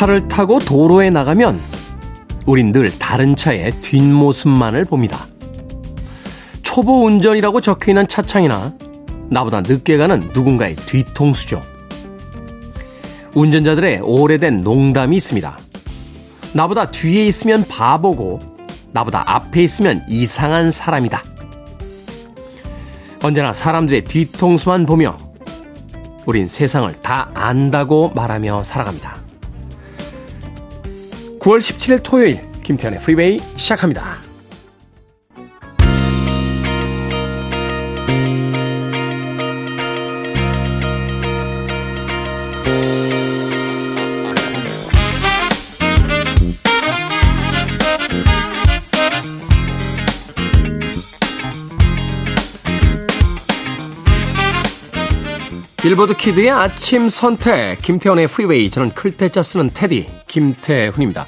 [0.00, 1.60] 차를 타고 도로에 나가면
[2.46, 5.26] 우린 늘 다른 차의 뒷모습만을 봅니다.
[6.62, 8.72] 초보 운전이라고 적혀 있는 차창이나
[9.28, 11.60] 나보다 늦게 가는 누군가의 뒤통수죠.
[13.34, 15.58] 운전자들의 오래된 농담이 있습니다.
[16.54, 18.40] 나보다 뒤에 있으면 바보고
[18.92, 21.22] 나보다 앞에 있으면 이상한 사람이다.
[23.22, 25.18] 언제나 사람들의 뒤통수만 보며
[26.24, 29.19] 우린 세상을 다 안다고 말하며 살아갑니다.
[31.40, 34.29] 9월 17일 토요일 김태현의 프리웨이 시작합니다.
[55.82, 61.24] 빌보드 키드의 아침 선택, 김태훈의 프리웨이, 저는 클 태 자 쓰는 태디, 김태훈입니다.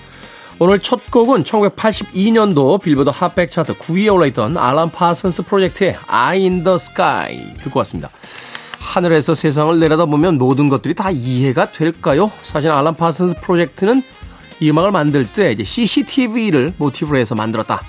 [0.59, 6.75] 오늘 첫 곡은 1982년도 빌보드 핫백 차트 9위에 올라있던 앨런 파슨스 프로젝트의 Eye in the
[6.75, 8.11] Sky 듣고 왔습니다.
[8.79, 12.31] 하늘에서 세상을 내려다보면 모든 것들이 다 이해가 될까요?
[12.43, 14.03] 사실 앨런 파슨스 프로젝트는
[14.61, 17.81] 이 음악을 만들 때 이제 CCTV를 모티브로 해서 만들었다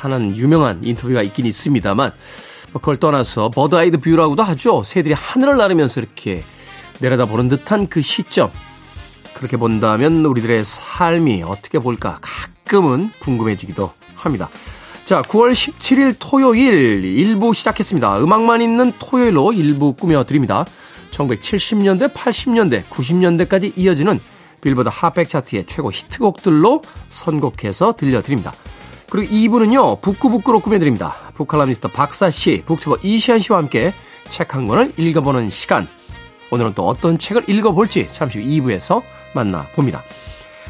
[0.00, 4.82] 하는 유명한 인터뷰가 있긴 있습니다만 뭐 그걸 떠나서 bird's eye view라고도 하죠.
[4.84, 6.44] 새들이 하늘을 나르면서 이렇게
[7.00, 8.50] 내려다보는 듯한 그 시점.
[9.34, 14.50] 그렇게 본다면 우리들의 삶이 어떻게 볼까 가끔은 궁금해지기도 합니다.
[15.04, 18.22] 자, 9월 17일 토요일 1부 시작했습니다.
[18.22, 20.64] 음악만 있는 토요일로 1부 꾸며드립니다.
[21.10, 24.20] 1970년대, 80년대, 90년대까지 이어지는
[24.60, 28.52] 빌보드 핫백 차트의 최고 히트곡들로 선곡해서 들려드립니다.
[29.10, 31.16] 그리고 2부는요, 북구북구로 꾸며드립니다.
[31.34, 33.92] 북칼럼니스트 박사씨, 북튜버 이시안 씨와 함께
[34.28, 35.88] 책 한 권을 읽어보는 시간.
[36.52, 39.02] 오늘은 또 어떤 책을 읽어볼지 잠시 후 2부에서
[39.34, 40.02] 만나봅니다.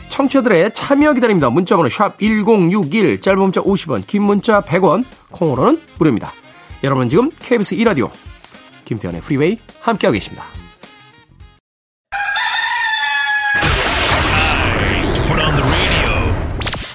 [0.09, 1.51] 청취자들의 참여 기다립니다.
[1.51, 6.33] 문자번호 샵 1061, 짧은 문자 50원, 긴 문자 100원, 콩으로는 무료입니다.
[6.83, 8.11] 여러분 지금 KBS 2라디오
[8.87, 10.60] 김태훈의 프리웨이 함께하고 계십니다.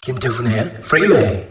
[0.05, 1.47] 김태훈의 프리웨이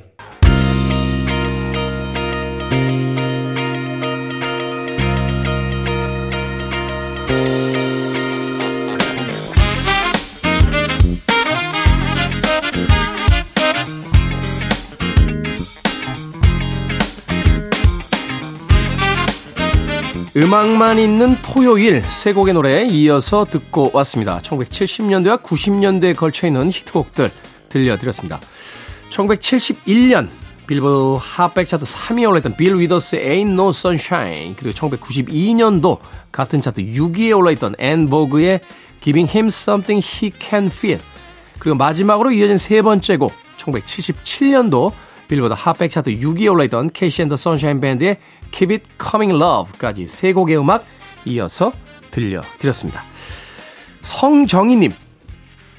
[20.37, 24.39] 음악만 있는 토요일 세 곡의 노래에 이어서 듣고 왔습니다.
[24.43, 27.33] 1970년대와 90년대에 걸쳐 있는 히트곡들
[27.75, 28.41] 들려드렸습니다.
[29.11, 30.29] 1971년
[30.67, 35.99] 빌보드 핫백 차트 3위에 올라있던 빌 위더스의 Ain't No Sunshine 그리고 1992년도
[36.33, 38.61] 같은 차트 6위에 올라있던 엔 보그의
[39.03, 41.01] Giving Him Something He Can Feel
[41.59, 44.93] 그리고 마지막으로 이어진 세 번째 곡 1977년도
[45.29, 48.17] 빌보드 핫백 차트 6위에 올라있던 케이시 앤 더 선샤인 밴드의
[48.51, 50.85] Keep It Coming Love까지 세 곡의 음악
[51.27, 51.73] 이어서
[52.11, 53.03] 들려드렸습니다.
[54.01, 54.93] 성정희님,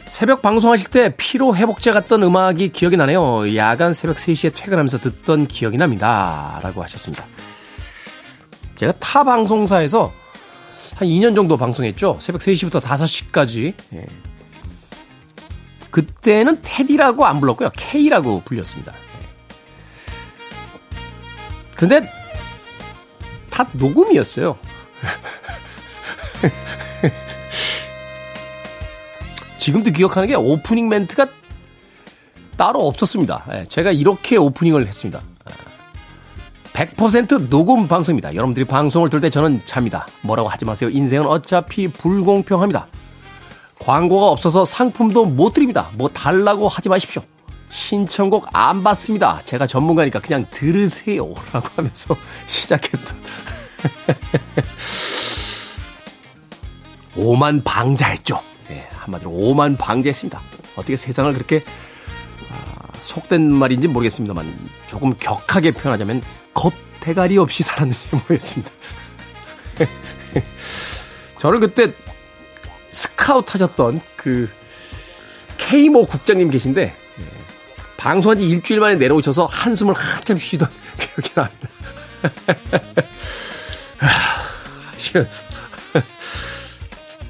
[0.07, 3.55] 새벽 방송하실 때 피로 회복제 같던 음악이 기억이 나네요.
[3.55, 6.59] 야간 새벽 3시에 퇴근하면서 듣던 기억이 납니다.
[6.61, 7.25] 라고 하셨습니다.
[8.75, 10.13] 제가 타 방송사에서
[10.95, 12.19] 한 2년 정도 방송했죠.
[12.21, 13.73] 새벽 3시부터 5시까지.
[13.93, 14.05] 예.
[15.89, 17.69] 그때는 테디라고 안 불렀고요.
[17.75, 18.93] K라고 불렸습니다.
[18.93, 18.97] 예.
[21.75, 22.07] 근데
[23.49, 24.57] 다 녹음이었어요.
[29.66, 31.26] 지금도 기억하는 게 오프닝 멘트가
[32.56, 33.46] 따로 없었습니다.
[33.53, 35.20] 예, 제가 이렇게 오프닝을 했습니다.
[36.73, 38.35] 100% 녹음 방송입니다.
[38.35, 40.06] 여러분들이 방송을 들 때 저는 잡니다.
[40.22, 40.91] 뭐라고 하지 마세요.
[40.91, 42.85] 인생은 어차피 불공평합니다.
[43.79, 45.90] 광고가 없어서 상품도 못 드립니다.
[45.96, 47.23] 뭐 달라고 하지 마십시오.
[47.70, 49.41] 신청곡 안 받습니다.
[49.46, 51.34] 제가 전문가니까 그냥 들으세요.
[51.52, 52.16] 라고 하면서
[52.46, 53.17] 시작했던.
[57.17, 58.40] 오만 방자했죠.
[58.67, 60.41] 네, 한마디로 오만 방자했습니다.
[60.76, 61.64] 어떻게 세상을 그렇게
[62.52, 64.52] 아, 속된 말인지 모르겠습니다만
[64.88, 66.22] 조금 격하게 표현하자면
[66.53, 68.72] 겁대가리 없이 살았는지 모르겠습니다.
[71.38, 71.91] 저를 그때
[72.90, 74.50] 스카우트 하셨던 그
[75.58, 76.96] K모 국장님 계신데
[77.97, 80.70] 방송한 지 일주일 만에 내려오셔서 한숨을 한참 쉬던
[81.00, 81.70] 기억이 납니다.
[84.91, 85.44] 하시면서.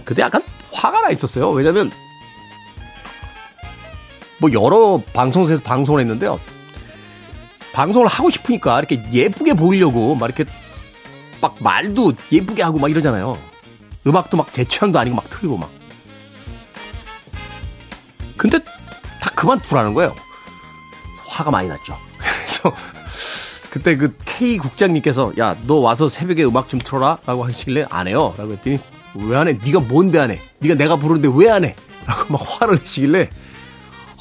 [0.03, 0.41] 그때 약간
[0.75, 1.49] 화가 나 있었어요.
[1.51, 1.89] 왜냐면,
[4.39, 6.39] 뭐 여러 방송사에서 방송을 했는데요.
[7.73, 10.45] 방송을 하고 싶으니까 이렇게 예쁘게 보이려고 막 이렇게
[11.41, 13.37] 막 말도 예쁘게 하고 막 이러잖아요.
[14.07, 15.69] 음악도 막 제 취향도 아니고 막 틀고 막.
[18.37, 20.13] 근데 다 그만두라는 거예요.
[21.27, 21.97] 화가 많이 났죠.
[22.17, 22.73] 그래서
[23.71, 28.33] 그때 그 K 국장님께서 야 너 와서 새벽에 음악 좀 틀어라 라고 하시길래 안 해요
[28.37, 28.79] 라고 했더니
[29.15, 29.53] 왜 안 해?
[29.63, 30.39] 네가 뭔데 안 해?
[30.59, 31.75] 네가 내가 부르는데 왜 안 해?
[32.05, 33.29] 라고 막 화를 내시길래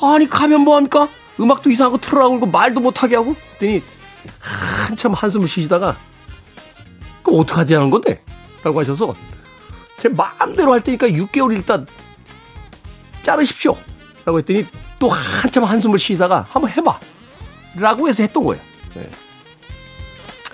[0.02, 1.08] 아니 가면 뭐합니까?
[1.40, 3.82] 음악도 이상한 거 틀어라고 그러고 말도 못하게 하고 했더니
[4.38, 5.96] 한참 한숨을 쉬시다가
[7.22, 8.22] 그럼 어떡하지 하는 건데?
[8.62, 9.14] 라고 하셔서
[10.00, 11.86] 제 마음대로 할 테니까 6개월 일단
[13.22, 13.76] 자르십시오.
[14.24, 14.66] 라고 했더니
[14.98, 16.98] 또 한참 한숨을 쉬다가 한번 해봐.
[17.76, 18.62] 라고 해서 했던 거예요.
[18.94, 19.08] 네.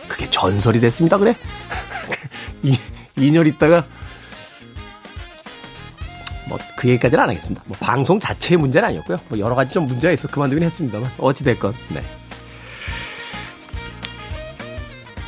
[0.08, 1.34] 그게 전설이 됐습니다, 그래?
[2.62, 2.76] 2,
[3.18, 3.99] 2년 있다가 뭐
[6.80, 7.62] 그 얘기까지는 안 하겠습니다.
[7.66, 9.18] 뭐 방송 자체의 문제는 아니었고요.
[9.28, 12.00] 뭐 여러 가지 좀 문제가 있어 그만두긴 했습니다만 어찌 됐건 네.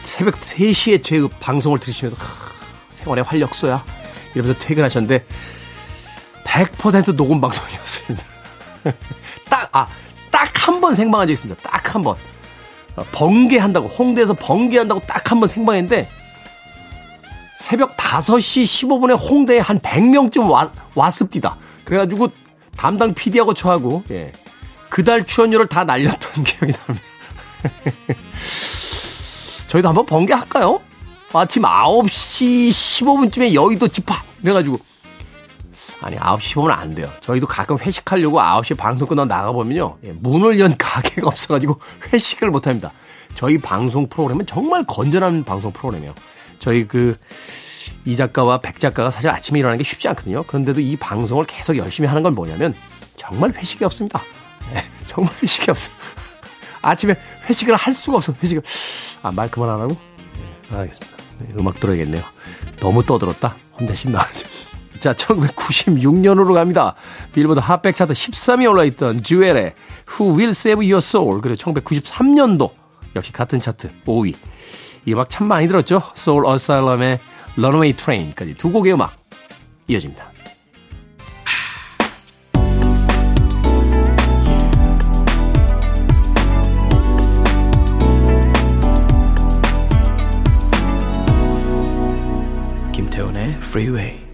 [0.00, 2.24] 새벽 3시에 제 방송을 들으시면서 하,
[2.88, 3.84] 생활의 활력소야
[4.34, 5.26] 이러면서 퇴근하셨는데
[6.44, 8.24] 100% 녹음 방송이었습니다.
[9.50, 9.88] 딱, 아,
[10.30, 11.60] 딱 한 번 생방한 적 있습니다.
[11.62, 12.16] 딱 한 번.
[12.96, 16.08] 어, 번개한다고, 홍대에서 번개한다고 딱 한 번 생방했는데,
[17.62, 21.56] 새벽 5시 15분에 홍대에 한 100명쯤 왔, 왔습니다.
[21.84, 22.28] 그래가지고
[22.76, 24.32] 담당 PD하고 저하고, 예.
[24.88, 27.06] 그달 출연료를 다 날렸던 기억이 납니다.
[29.68, 30.80] 저희도 한번 번개 할까요?
[31.32, 34.24] 아침 9시 15분쯤에 여의도 집합!
[34.42, 34.78] 이래가지고,
[36.00, 37.08] 아니 9시 15분 안 돼요.
[37.20, 39.98] 저희도 가끔 회식하려고 9시 방송 끝나고 나가보면요.
[40.02, 41.78] 예, 문을 연 가게가 없어가지고
[42.12, 42.90] 회식을 못합니다.
[43.36, 46.12] 저희 방송 프로그램은 정말 건전한 방송 프로그램이에요.
[46.62, 47.16] 저희 그
[48.04, 50.42] 이 작가와 백 작가가 사실 아침에 일어나는 게 쉽지 않거든요.
[50.44, 52.74] 그런데도 이 방송을 계속 열심히 하는 건 뭐냐면
[53.16, 54.20] 정말 회식이 없습니다.
[54.72, 55.92] 네, 정말 회식이 없어.
[56.82, 57.14] 아침에
[57.48, 58.34] 회식을 할 수가 없어.
[58.42, 58.62] 회식을
[59.22, 59.96] 아 말 그만 안 하고
[60.70, 61.16] 네, 알겠습니다.
[61.40, 62.22] 네, 음악 들어야겠네요.
[62.80, 63.56] 너무 떠들었다.
[63.78, 64.50] 혼자 신나가지고.
[64.98, 66.94] 자, 1996년으로 갑니다.
[67.32, 69.74] 빌보드 핫백 차트 13위에 올라있던 주엘의
[70.10, 71.40] Who Will Save Your Soul.
[71.40, 72.70] 그리고 1993년도
[73.14, 74.34] 역시 같은 차트 5위.
[75.04, 76.02] 이 음악 참 많이 들었죠?
[76.16, 77.18] Soul Asylum의
[77.56, 79.16] Runaway Train까지 두 곡의 음악
[79.88, 80.30] 이어집니다.
[92.92, 94.31] 김태훈의 Freeway.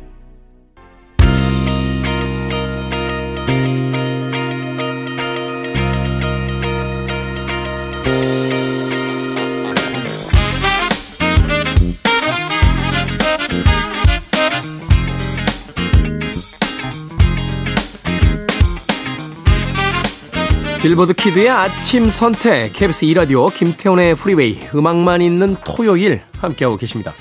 [20.88, 27.12] 빌보드 키드의 아침 선택, KBS 2라디오, 김태훈의 프리웨이, 음악만 있는 토요일 함께하고 계십니다.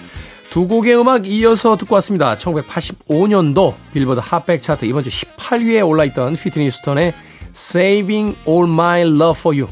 [0.50, 2.38] 두 곡의 음악 이어서 듣고 왔습니다.
[2.38, 7.13] 1985년도 빌보드 핫백 차트 이번 주 18위에 올라있던 휘트니 휴스턴의
[7.50, 9.69] Saving All My Love For You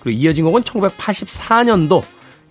[0.00, 2.02] 그리고 이어진 곡은 1984년도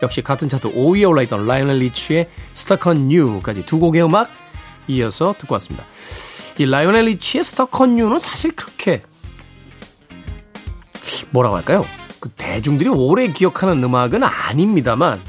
[0.03, 4.29] 역시 같은 차트 5위에 올라있던 라이오넬 리치의 Stuck On You까지 두 곡의 음악
[4.88, 5.85] 이어서 듣고 왔습니다.
[6.59, 9.01] 이 라이언 리치의 Stuck On You는 사실 그렇게
[11.31, 11.86] 뭐라고 할까요?
[12.19, 15.22] 그 대중들이 오래 기억하는 음악은 아닙니다만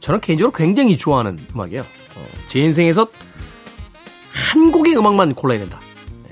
[0.00, 1.82] 저는 개인적으로 굉장히 좋아하는 음악이에요.
[1.82, 3.06] 어, 제 인생에서
[4.32, 5.80] 한 곡의 음악만 골라야 된다.
[6.24, 6.30] 네.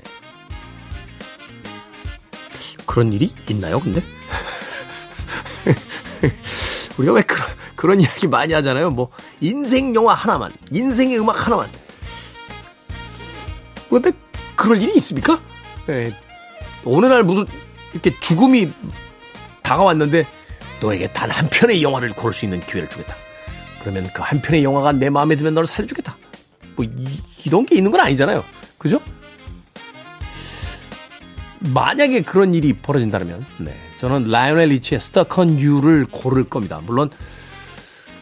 [2.85, 4.03] 그런 일이 있나요, 근데?
[6.97, 8.89] 우리가 왜 그런, 그런 이야기 많이 하잖아요.
[8.89, 9.09] 뭐,
[9.39, 11.69] 인생 영화 하나만, 인생의 음악 하나만.
[13.89, 14.11] 근데
[14.55, 15.39] 그럴 일이 있습니까?
[15.87, 16.13] 네.
[16.85, 17.45] 어느 날 무슨
[17.93, 18.71] 이렇게 죽음이
[19.63, 20.25] 다가왔는데
[20.81, 23.15] 너에게 단 한 편의 영화를 고를 수 있는 기회를 주겠다.
[23.81, 26.15] 그러면 그 한 편의 영화가 내 마음에 들면 너를 살려주겠다.
[26.75, 28.43] 뭐 이, 런게 있는 건 아니잖아요.
[28.77, 28.99] 그죠?
[31.59, 34.99] 만약에 그런 일이 벌어진다면, 네, 저는 라이오넬 리치의
[35.37, 36.81] on You를 고를 겁니다.
[36.85, 37.09] 물론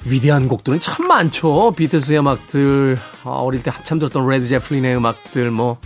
[0.05, 1.73] 위대한 곡들은 참 많죠.
[1.75, 5.77] 비틀스의 음악들, 아, 어릴 때 한참 들었던 레드 제플린의 음악들, 뭐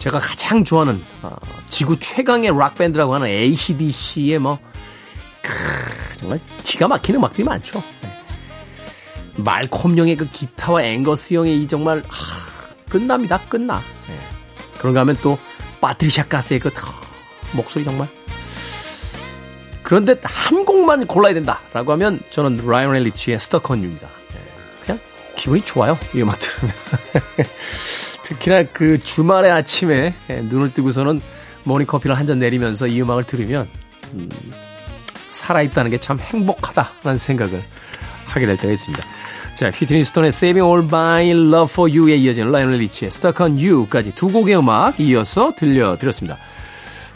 [0.00, 4.58] 제가 가장 좋아하는 어, 지구 최강의 락 밴드라고 하는 ACDC의 뭐
[5.42, 5.52] 크,
[6.18, 7.82] 정말 기가 막히는 음악들이 많죠.
[8.02, 8.10] 네.
[9.36, 12.38] 말콤 형의 그 기타와 앵거스 형의 이 정말 하,
[12.88, 13.38] 끝납니다.
[13.48, 13.82] 끝나.
[14.08, 14.18] 네.
[14.78, 15.38] 그런가 하면 또
[15.82, 16.70] 파트리샤 카스의 그
[17.52, 18.08] 목소리 정말.
[19.82, 24.08] 그런데 한 곡만 골라야 된다라고 하면 저는 라이오넬 리치의 Stuck On You입니다.
[24.32, 24.40] 네.
[24.82, 25.00] 그냥
[25.36, 25.98] 기분이 좋아요.
[26.14, 26.74] 이 음악 들으면.
[28.30, 31.20] 특히나 그 주말의 아침에 예, 눈을 뜨고서는
[31.64, 33.68] 모닝커피를 한 잔 내리면서 이 음악을 들으면
[34.14, 34.28] 음,
[35.32, 37.62] 살아있다는 게 참 행복하다라는 생각을
[38.26, 39.04] 하게 될 때가 있습니다.
[39.54, 44.14] 자, 휘트니 휴스턴의 Saving All My Love For You에 이어진 라이오넬 리치의 Stuck On You까지
[44.14, 46.38] 두 곡의 음악 이어서 들려드렸습니다.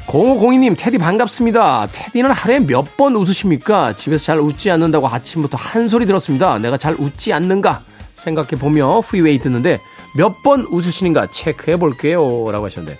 [0.06, 1.88] 0502님, 테디 반갑습니다.
[1.92, 3.94] 테디는 하루에 몇 번 웃으십니까?
[3.94, 6.58] 집에서 잘 웃지 않는다고 아침부터 한 소리 들었습니다.
[6.58, 7.82] 내가 잘 웃지 않는가?
[8.12, 9.80] 생각해 보며 프리웨이 듣는데
[10.16, 12.50] 몇 번 웃으시는가 체크해 볼게요.
[12.50, 12.98] 라고 하셨는데.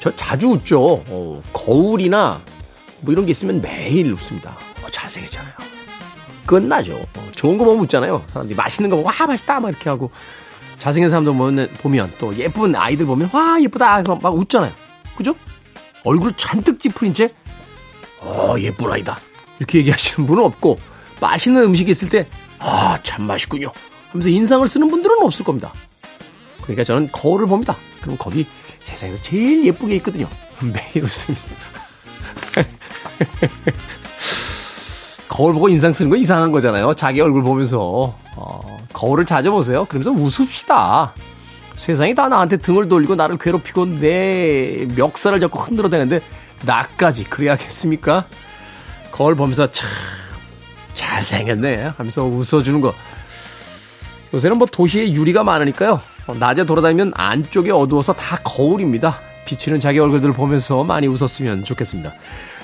[0.00, 1.04] 저 자주 웃죠.
[1.06, 2.40] 어, 거울이나
[3.00, 4.56] 뭐 이런 게 있으면 매일 웃습니다.
[4.82, 5.52] 어, 잘생겼잖아요.
[6.46, 6.94] 끝나죠.
[7.16, 8.24] 어, 좋은 거 보면 웃잖아요.
[8.28, 10.10] 사람들이 맛있는 거 보면 와 맛있다 막 이렇게 하고
[10.78, 14.72] 잘생긴 사람들 보면, 보면 또 예쁜 아이들 보면 와 예쁘다 막 웃잖아요.
[15.16, 15.34] 그죠?
[16.04, 17.28] 얼굴 잔뜩 찌푸린 채
[18.20, 19.18] 어, 예쁜 아이다.
[19.58, 20.78] 이렇게 얘기하시는 분은 없고
[21.20, 22.26] 맛있는 음식이 있을 때
[22.58, 23.70] 아, 참 맛있군요.
[24.10, 25.72] 하면서 인상을 쓰는 분들은 없을 겁니다.
[26.62, 27.76] 그러니까 저는 거울을 봅니다.
[28.00, 28.46] 그럼 거기
[28.80, 30.28] 세상에서 제일 예쁘게 있거든요.
[30.60, 31.44] 매일 웃습니다.
[35.28, 36.94] 거울 보고 인상 쓰는 거 이상한 거잖아요.
[36.94, 38.14] 자기 얼굴 보면서.
[38.36, 39.84] 어, 거울을 자주 보세요.
[39.84, 41.14] 그러면서 웃읍시다.
[41.76, 46.20] 세상이 다 나한테 등을 돌리고 나를 괴롭히고 내 멱살을 잡고 흔들어대는데
[46.66, 48.26] 나까지 그래야겠습니까?
[49.12, 49.88] 거울 보면서 참
[50.94, 52.92] 잘생겼네 하면서 웃어주는 거.
[54.32, 56.00] 요새는 뭐 도시에 유리가 많으니까요.
[56.38, 59.18] 낮에 돌아다니면 안쪽이 어두워서 다 거울입니다.
[59.44, 62.12] 비치는 자기 얼굴들 보면서 많이 웃었으면 좋겠습니다.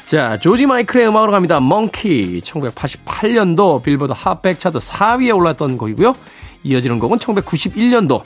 [0.05, 1.59] 자, 조지 마이클의 음악으로 갑니다.
[1.59, 2.41] 멍키.
[2.45, 6.15] 1988년도 빌보드 핫백 차트 4위에 올랐던 곡이고요.
[6.63, 8.23] 이어지는 곡은 1991년도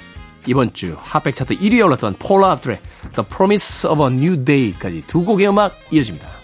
[0.46, 2.78] 이번 주 핫백 차트 1위에 올랐던 폴라 압둘의
[3.14, 6.39] The Promise of a New Day까지 두 곡의 음악 이어집니다.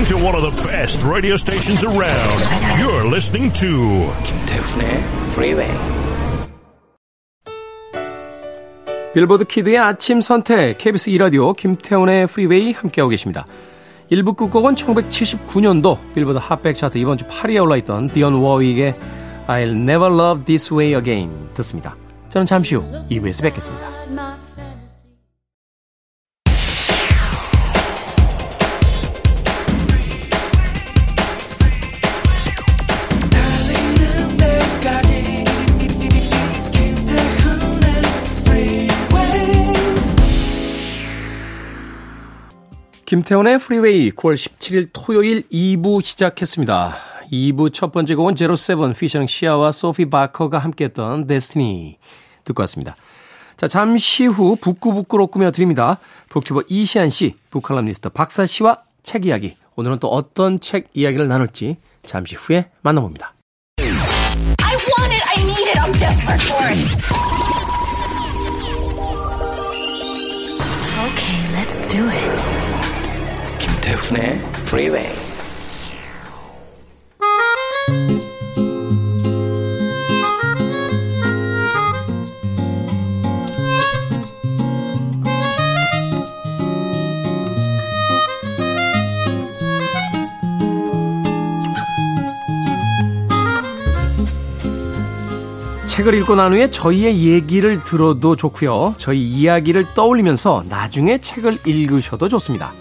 [0.00, 2.40] Listening to one of the best radio stations around.
[2.80, 5.02] You're listening to 김태훈의
[5.32, 5.70] Freeway.
[9.12, 13.44] 빌보드 키드의 아침 선택 KBS 2라디오 김태훈의 프리웨이 함께하고 계십니다.
[14.10, 18.94] 1부 끝곡은 1979년도 빌보드 핫백 차트 이번 주 8위에 올라있던 디온 워윅의
[19.48, 21.94] I'll never love this way again 듣습니다.
[22.30, 24.49] 저는 잠시 후 2부에서 뵙겠습니다.
[43.10, 46.94] 김태훈의 프리웨이 9월 17일 토요일 2부 시작했습니다.
[47.32, 51.98] 2부 첫 번째 곡은 제로세븐 피셔링 시아와 소피 바커가 함께했던 데스티니
[52.44, 52.94] 듣고 왔습니다.
[53.56, 55.98] 자, 잠시 후 북구북구로 꾸며드립니다.
[56.28, 59.54] 북튜버 이시안 씨, 북칼럼니스트 박사 씨와 책 이야기.
[59.74, 63.34] 오늘은 또 어떤 책 이야기를 나눌지 잠시 후에 만나봅니다.
[71.02, 72.59] Okay, let's do it.
[73.90, 75.10] 김태훈의 Freeway.
[95.86, 98.94] 책을 읽고 난 후에 저희의 얘기를 들어도 좋고요.
[98.98, 102.72] 저희 이야기를 떠올리면서 나중에 책을 읽으셔도 좋습니다.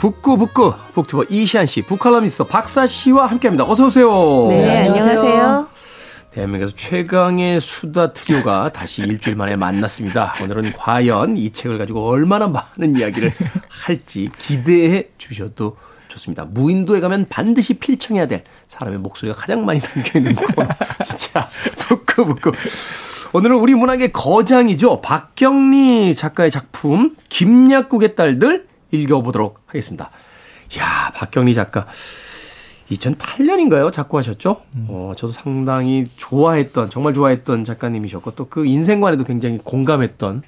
[0.00, 3.64] 북구북구 북튜버 이시안 씨, 북칼럼니스트 박사 씨와 함께합니다.
[3.64, 4.46] 어서 오세요.
[4.48, 5.68] 네, 안녕하세요.
[6.30, 10.36] 대한민국에서 최강의 수다 트리오가 다시 일주일 만에 만났습니다.
[10.40, 13.34] 오늘은 과연 이 책을 가지고 얼마나 많은 이야기를
[13.68, 15.76] 할지 기대해 주셔도
[16.08, 16.46] 좋습니다.
[16.46, 20.66] 무인도에 가면 반드시 필청해야 될 사람의 목소리가 가장 많이 담겨 있는 코너.
[21.16, 22.52] 자, 북구북구.
[23.34, 25.02] 오늘은 우리 문학의 거장이죠.
[25.02, 30.10] 박경리 작가의 작품, 김약국의 딸들 읽어보도록 하겠습니다.
[30.76, 31.86] 이야, 박경리 작가.
[32.90, 33.92] 2008년인가요?
[33.92, 34.62] 작고하셨죠?
[34.88, 40.42] 어, 저도 상당히 좋아했던, 정말 좋아했던 작가님이셨고, 또 그 인생관에도 굉장히 공감했던,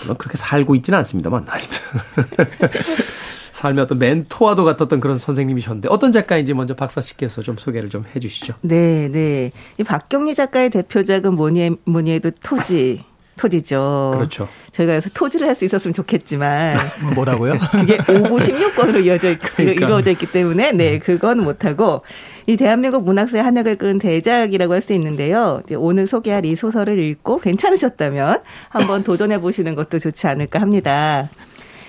[0.00, 1.78] 물론 그렇게 살고 있지는 않습니다만, 하여튼.
[3.52, 8.20] 삶의 어떤 멘토와도 같았던 그런 선생님이셨는데, 어떤 작가인지 먼저 박사 씨께서 좀 소개를 좀 해
[8.20, 8.54] 주시죠.
[8.62, 9.50] 네, 네.
[9.78, 13.02] 이 박경리 작가의 대표작은 뭐니, 뭐니 해도 토지.
[13.36, 14.12] 토지죠.
[14.14, 14.48] 그렇죠.
[14.72, 16.76] 저희가 그래서 토지를 할 수 있었으면 좋겠지만
[17.14, 17.54] 뭐라고요?
[17.72, 19.86] 그게 5부 16권으로 이어져 있, 그러니까.
[19.86, 22.02] 이루어져 있기 때문에 네, 그건 못하고
[22.46, 25.62] 이 대한민국 문학사의 한약을 끈 대작이라고 할 수 있는데요.
[25.76, 31.28] 오늘 소개할 이 소설을 읽고 괜찮으셨다면 한번 도전해 보시는 것도 좋지 않을까 합니다.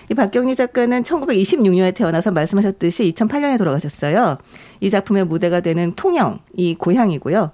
[0.09, 4.37] 이 박경리 작가는 1926년에 태어나서 말씀하셨듯이 2008년에 돌아가셨어요.
[4.79, 7.51] 이 작품의 무대가 되는 통영 이 고향이고요.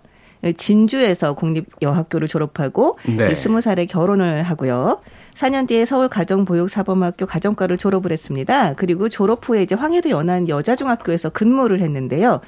[0.57, 3.33] 진주에서 공립여학교를 졸업하고 네.
[3.35, 4.99] 스무 살에 결혼을 하고요.
[5.35, 8.73] 4년 뒤에 서울 가정보육사범학교 가정과를 졸업을 했습니다.
[8.73, 12.41] 그리고 졸업 후에 이제 황해도 연안 여자중학교에서 근무를 했는데요.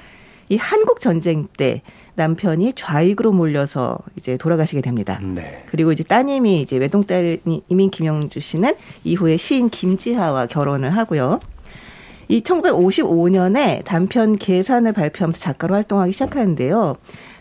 [0.49, 1.81] 이 한국 전쟁 때
[2.15, 5.19] 남편이 좌익으로 몰려서 이제 돌아가시게 됩니다.
[5.21, 5.63] 네.
[5.67, 11.39] 그리고 이제 따님이 이제 외동딸 이민 김영주 씨는 이후에 시인 김지하와 결혼을 하고요.
[12.27, 16.97] 이 1955년에 단편 계산을 발표하면서 작가로 활동하기 시작하는데요.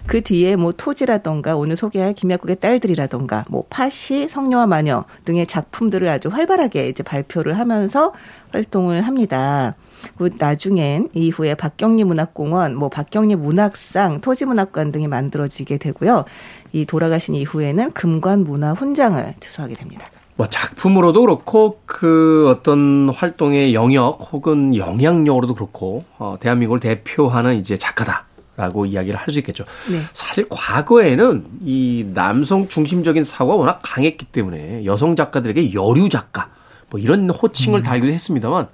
[0.06, 6.28] 그 뒤에 뭐 토지라던가 오늘 소개할 김약국의 딸들이라던가 뭐 파시, 성녀와 마녀 등의 작품들을 아주
[6.28, 8.12] 활발하게 이제 발표를 하면서
[8.52, 9.75] 활동을 합니다.
[10.18, 16.25] 그 나중엔 이후에 박경리 문학공원, 뭐 박경리 문학상, 토지문학관 등이 만들어지게 되고요.
[16.73, 20.06] 이 돌아가신 이후에는 금관 문화 훈장을 주소하게 됩니다.
[20.37, 28.25] 뭐 작품으로도 그렇고 그 어떤 활동의 영역 혹은 영향력으로도 그렇고 어, 대한민국을 대표하는 이제 작가다
[28.56, 29.64] 라고 이야기를 할 수 있겠죠.
[29.90, 30.00] 네.
[30.12, 36.50] 사실 과거에는 이 남성 중심적인 사고가 워낙 강했기 때문에 여성 작가들에게 여류 작가
[36.90, 38.68] 뭐 이런 호칭을 달기도 했습니다만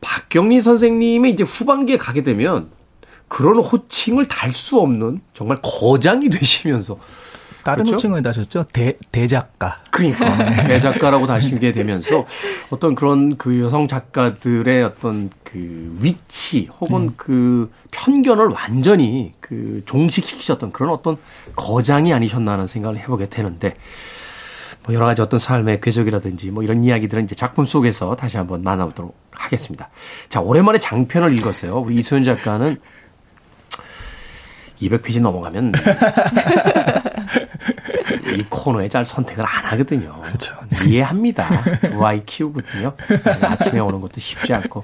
[0.00, 2.68] 박경리 선생님이 이제 후반기에 가게 되면
[3.28, 6.96] 그런 호칭을 달 수 없는 정말 거장이 되시면서
[7.66, 7.96] 다른 그렇죠?
[7.96, 8.66] 호칭을 다셨죠?
[8.72, 9.78] 대, 대작가.
[9.90, 10.36] 그러니까
[10.68, 12.24] 대작가라고 다시게 되면서
[12.70, 20.92] 어떤 그런 그 여성 작가들의 어떤 그 위치 혹은 그 편견을 완전히 그 종식시키셨던 그런
[20.92, 21.16] 어떤
[21.56, 23.74] 거장이 아니셨나 하는 생각을 해보게 되는데
[24.84, 29.16] 뭐 여러 가지 어떤 삶의 궤적이라든지 뭐 이런 이야기들은 이제 작품 속에서 다시 한번 만나보도록
[29.32, 29.88] 하겠습니다.
[30.28, 31.78] 자, 오랜만에 장편을 읽었어요.
[31.80, 32.76] 우리 이소연 작가는
[34.80, 35.72] 200페이지 넘어가면
[38.34, 40.12] 이 코너에 잘 선택을 안 하거든요.
[40.22, 40.54] 그렇죠.
[40.86, 41.48] 이해합니다.
[41.82, 42.92] 두 아이 키우거든요.
[43.42, 44.82] 아침에 오는 것도 쉽지 않고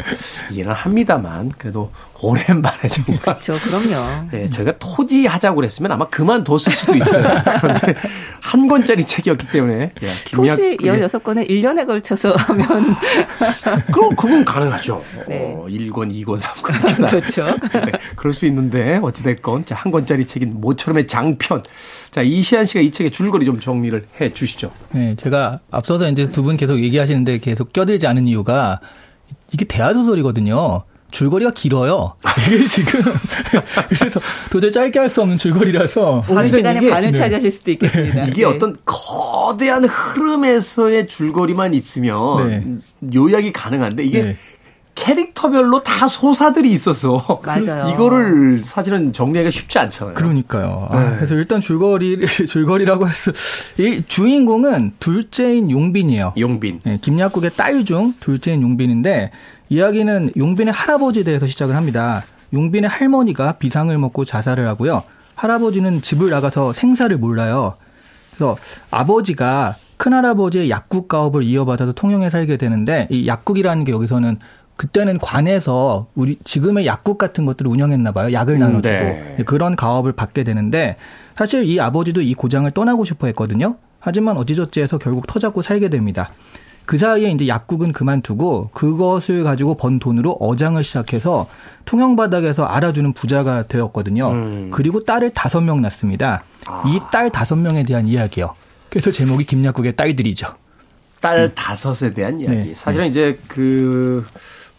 [0.50, 1.90] 이해는 합니다만 그래도
[2.22, 3.54] 오랜만에 정말 그렇죠.
[3.54, 4.28] 그럼요.
[4.30, 7.22] 네, 저희가 토지 하자고 그랬으면 아마 그만뒀을 수도 있어요.
[7.61, 7.94] 그런데
[8.40, 12.94] 한 권짜리 책이었기 때문에 예, 김약- 토지 16권에 1년에 걸쳐서 하면
[13.92, 15.02] 그럼 그건 가능하죠.
[15.28, 15.54] 네.
[15.56, 17.08] 어, 1권, 2권, 3권 이렇게 다.
[17.08, 17.46] 그렇죠.
[17.85, 21.62] 네, 그럴 수 있는데 어찌됐건 자, 한 권짜리 책인 모처럼의 장편.
[22.11, 24.70] 자, 이시안 씨가 이 책의 줄거리 좀 정리를 해 주시죠.
[24.92, 28.80] 네, 제가 앞서서 이제 두 분 계속 얘기하시는데 계속 껴들지 않은 이유가
[29.52, 30.82] 이게 대하 소설이거든요.
[31.12, 32.14] 줄거리가 길어요.
[32.48, 33.01] 이게 지금
[33.88, 34.20] 그래서
[34.51, 36.22] 도저히 짧게 할 수 없는 줄거리라서
[36.81, 37.18] 이게- 반을 네.
[37.18, 38.25] 차지하실 수도 있겠습니다.
[38.33, 38.44] 이게 네.
[38.44, 42.64] 어떤 거대한 흐름에서의 줄거리만 있으면 네.
[43.14, 44.37] 요약이 가능한데 이게 네.
[44.94, 47.92] 캐릭터별로 다 소사들이 있어서 맞아요.
[47.92, 50.14] 이거를 사실은 정리하기가 쉽지 않잖아요.
[50.14, 50.87] 그러니까요.
[50.90, 51.16] 아, 네.
[51.16, 53.33] 그래서 일단 줄거리 줄거리라고 해서
[53.78, 56.35] 이 주인공은 둘째인 용빈이에요.
[56.38, 56.81] 용빈.
[56.85, 59.31] 네, 김약국의 딸 중 둘째인 용빈인데
[59.70, 62.22] 이야기는 용빈의 할아버지에 대해서 시작을 합니다.
[62.52, 65.02] 용빈의 할머니가 비상을 먹고 자살을 하고요.
[65.35, 67.74] 할아버지는 집을 나가서 생사를 몰라요.
[68.31, 68.57] 그래서
[68.90, 74.38] 아버지가 큰할아버지의 약국 가업을 이어받아서 통영에 살게 되는데 이 약국이라는 게 여기서는
[74.83, 78.33] 그때는 관에서 우리 지금의 약국 같은 것들을 운영했나 봐요.
[78.33, 79.37] 약을 음, 나눠주고 네.
[79.47, 80.97] 그런 가업을 받게 되는데
[81.37, 83.77] 사실 이 아버지도 이 고장을 떠나고 싶어 했거든요.
[84.01, 86.33] 하지만 어찌저찌해서 결국 터잡고 살게 됩니다.
[86.85, 91.47] 그 사이에 이제 약국은 그만두고 그것을 가지고 번 돈으로 어장을 시작해서
[91.85, 94.31] 통영 바닥에서 알아주는 부자가 되었거든요.
[94.33, 94.71] 음.
[94.73, 96.42] 그리고 딸을 다섯 명 낳습니다.
[96.88, 98.53] 이딸 다섯 명에 대한 이야기요.
[98.90, 100.49] 그래서 제목이 김약국의 딸들이죠.
[101.21, 102.57] 딸 다섯에 대한 이야기.
[102.57, 102.75] 네.
[102.75, 104.27] 사실은 이제 그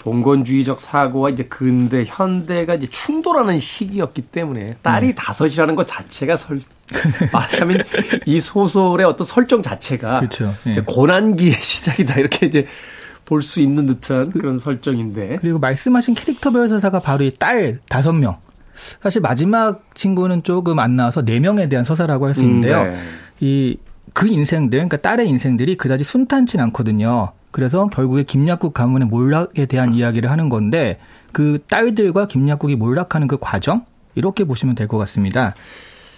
[0.04, 5.16] 봉건주의적 사고와 이제 근대 현대가 이제 충돌하는 시기였기 때문에 딸이 네.
[5.16, 6.62] 다섯이라는 것 자체가 설
[7.32, 7.80] 말하자면
[8.26, 10.54] 이 소설의 어떤 설정 자체가 그렇죠.
[10.68, 10.72] 예.
[10.72, 12.68] 이제 고난기의 시작이다 이렇게 이제
[13.26, 18.38] 볼 수 있는 듯한 그런 설정인데 그리고 말씀하신 캐릭터별 서사가 바로 이 딸 다섯 명.
[19.02, 22.82] 사실 마지막 친구는 조금 안 나와서 네 명에 대한 서사라고 할 수 있는데요.
[22.82, 22.98] 음, 네.
[23.40, 27.32] 이그 인생들, 그러니까 딸의 인생들이 그다지 순탄치 않거든요.
[27.54, 31.00] 그래서 결국에 김약국 가문의 몰락에 대한 이야기를 하는 건데
[31.32, 33.86] 그 딸들과 김약국이 몰락하는 그 과정
[34.16, 35.54] 이렇게 보시면 될 것 같습니다.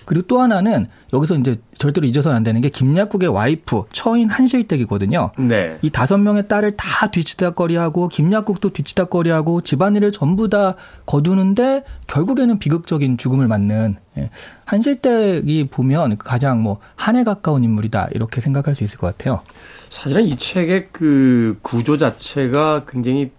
[0.05, 5.31] 그리고 또 하나는 여기서 이제 절대로 잊어서는 안 되는 게 김약국의 와이프 처인 한실댁이거든요.
[5.37, 5.77] 네.
[5.81, 13.47] 이 다섯 명의 딸을 다 뒤치다거리하고 김약국도 뒤치다거리하고 집안일을 전부 다 거두는데 결국에는 비극적인 죽음을
[13.47, 14.29] 맞는 예.
[14.65, 19.41] 한실댁이 보면 가장 뭐 한에 가까운 인물이다 이렇게 생각할 수 있을 것 같아요.
[19.89, 23.31] 사실은 이 책의 그 구조 자체가 굉장히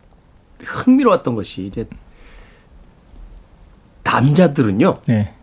[0.61, 1.87] 흥미로웠던 것이 이제
[4.05, 5.35] 남자들은요 네,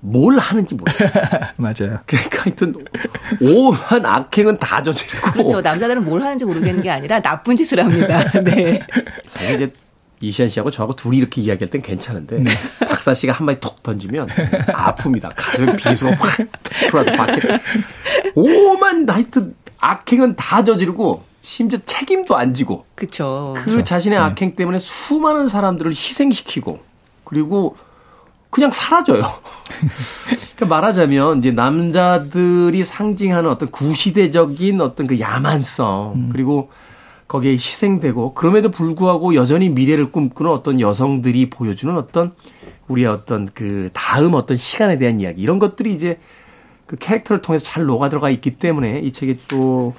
[0.00, 0.96] 뭘 하는지 몰라요.
[1.56, 1.98] 맞아요.
[2.06, 2.74] 그러니까 하여튼
[3.40, 5.60] 오만 악행은 다 저지르고 그렇죠.
[5.60, 8.22] 남자들은 뭘 하는지 모르겠는 게 아니라 나쁜 짓을 합니다.
[8.44, 8.80] 네.
[9.26, 9.72] 사실 이제
[10.20, 12.42] 이시안 씨하고 저하고 둘이 이렇게 이야기할 땐 괜찮은데
[12.88, 15.32] 박사 씨가 한 마디 톡 던지면 아픕니다.
[15.36, 17.40] 가슴에 비수가 확 들어와서 밖에
[18.34, 23.54] 오만 하여튼 악행은 다 저지르고 심지어 책임도 안 지고 그렇죠.
[23.58, 26.80] 그 자신의 악행 때문에 수많은 사람들을 희생시키고
[27.24, 27.76] 그리고
[28.50, 29.22] 그냥 사라져요.
[30.56, 36.70] 그러니까 말하자면 이제 남자들이 상징하는 어떤 구시대적인 어떤 그 야만성 그리고
[37.28, 42.32] 거기에 희생되고 그럼에도 불구하고 여전히 미래를 꿈꾸는 어떤 여성들이 보여주는 어떤
[42.88, 45.42] 우리의 어떤 그 다음 어떤 시간에 대한 이야기.
[45.42, 46.18] 이런 것들이 이제
[46.86, 49.94] 그 캐릭터를 통해서 잘 녹아 들어가 있기 때문에 이 책이 또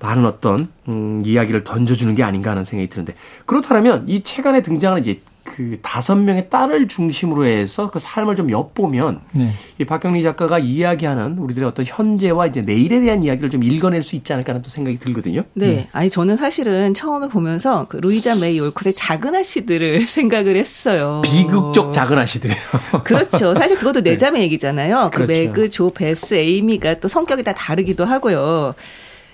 [0.00, 3.14] 많은 어떤 음, 이야기를 던져주는 게 아닌가 하는 생각이 드는데.
[3.44, 8.50] 그렇다면 이 책 안에 등장하는 이제 그 다섯 명의 딸을 중심으로 해서 그 삶을 좀
[8.50, 9.50] 엿보면 네.
[9.78, 14.32] 이 박경리 작가가 이야기하는 우리들의 어떤 현재와 이제 내일에 대한 이야기를 좀 읽어낼 수 있지
[14.32, 15.42] 않을까 하는 또 생각이 들거든요.
[15.54, 15.88] 네.
[15.92, 21.22] 아니, 저는 사실은 처음에 보면서 그 루이자 메이 올컷의 작은 아씨들을 생각을 했어요.
[21.24, 22.58] 비극적 작은 아씨들이에요.
[23.04, 23.54] 그렇죠.
[23.54, 25.10] 사실 그것도 내 자매 얘기잖아요.
[25.12, 25.32] 그 그렇죠.
[25.32, 28.74] 매그, 조, 베스, 에이미가 또 성격이 다 다르기도 하고요.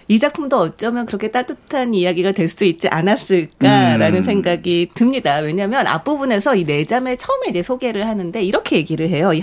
[0.08, 4.24] 이 작품도 어쩌면 그렇게 따뜻한 이야기가 될 수도 있지 않았을까라는 음.
[4.24, 5.36] 생각이 듭니다.
[5.38, 9.32] 왜냐하면 앞부분에서 이네 자매 처음에 이제 소개를 하는데 이렇게 얘기를 해요.
[9.34, 9.42] 이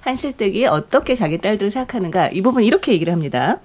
[0.00, 3.58] 한실댁이 어떻게 자기 딸들을 생각하는가 이 부분 이렇게 얘기를 합니다.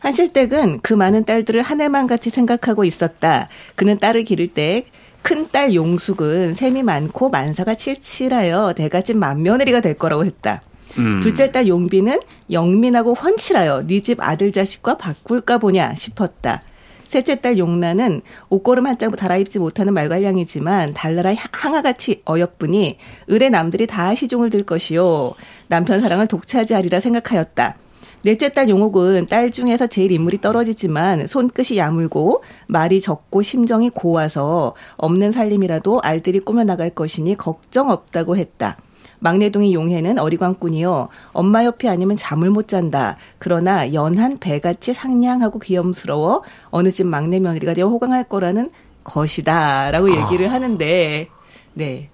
[0.00, 3.48] 한실댁은 그 많은 딸들을 하늘만 같이 생각하고 있었다.
[3.76, 4.84] 그는 딸을 기를 때
[5.24, 10.60] 큰 딸 용숙은 셈이 많고 만사가 칠칠하여 대가집 맏며느리가 될 거라고 했다.
[10.98, 11.20] 음.
[11.20, 16.62] 둘째 딸 용비는 영민하고 훤칠하여 네 집 아들 자식과 바꿀까 보냐 싶었다.
[17.08, 22.98] 셋째 딸 용란은 옷걸음 한 짝 달아입지 못하는 말괄량이지만 달나라 항아같이 어여쁘니
[23.30, 25.34] 을의 남들이 다 시중을 들 것이요
[25.68, 27.76] 남편 사랑을 독차지하리라 생각하였다.
[28.22, 35.30] 넷째 딸 용옥은 딸 중에서 제일 인물이 떨어지지만 손끝이 야물고 말이 적고 심정이 고와서 없는
[35.32, 38.76] 살림이라도 알들이 꾸며나갈 것이니 걱정 없다고 했다.
[39.18, 41.08] 막내둥이 용혜는 어리광꾼이요.
[41.32, 43.16] 엄마 옆이 아니면 잠을 못 잔다.
[43.38, 48.70] 그러나 연한 배같이 상냥하고 귀염스러워 어느 집 막내 며느리가 되어 호강할 거라는
[49.04, 49.90] 것이다.
[49.90, 51.28] 라고 얘기를 하는데,
[51.74, 52.10] 네.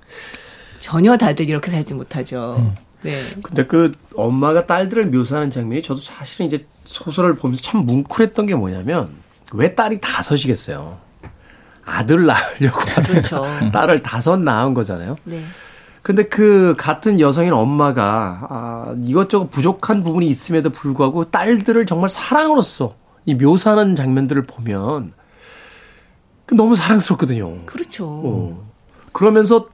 [0.81, 2.73] 전혀 다들 이렇게 살지 못하죠.
[3.03, 3.17] 네.
[3.43, 9.11] 근데 그 엄마가 딸들을 묘사하는 장면이 저도 사실은 이제 소설을 보면서 참 뭉클했던 게 뭐냐면
[9.53, 10.99] 왜 딸이 다섯이겠어요.
[11.85, 13.45] 아들 낳으려고 그렇죠.
[13.73, 15.17] 딸을 다섯 낳은 거잖아요.
[15.25, 15.43] 네.
[16.03, 22.95] 근데 그 같은 여성인 엄마가 아, 이것저것 부족한 부분이 있음에도 불구하고 딸들을 정말 사랑으로서
[23.27, 25.13] 이 묘사하는 장면들을 보면
[26.47, 27.65] 그 너무 사랑스럽거든요.
[27.67, 28.07] 그렇죠.
[28.09, 28.67] 어.
[29.13, 29.69] 그러면서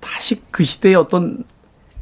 [0.00, 1.44] 다시 그 시대의 어떤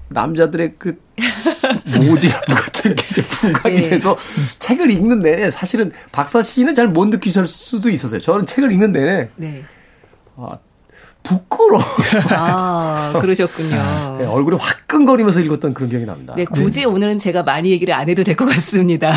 [0.09, 1.03] 남자들의 그
[1.99, 3.89] 모지람 같은 게 이제 부각이 네.
[3.91, 4.17] 돼서
[4.59, 8.21] 책을 읽는 내내 사실은 박사 씨는 잘 못 느끼실 수도 있었어요.
[8.21, 9.65] 저는 책을 읽는 내내 네.
[11.25, 11.83] 부끄러워.
[12.37, 13.71] 아, 그러셨군요.
[14.19, 16.35] 네, 얼굴이 화끈거리면서 읽었던 그런 기억이 납니다.
[16.37, 19.13] 네, 굳이 오늘은 제가 많이 얘기를 안 해도 될 것 같습니다.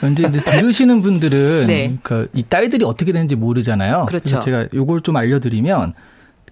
[0.00, 1.96] 현재 이제 들으시는 분들은 네.
[2.02, 4.06] 그이 딸들이 어떻게 되는지 모르잖아요.
[4.06, 4.38] 그렇죠.
[4.38, 5.94] 그래서 제가 요걸 좀 알려드리면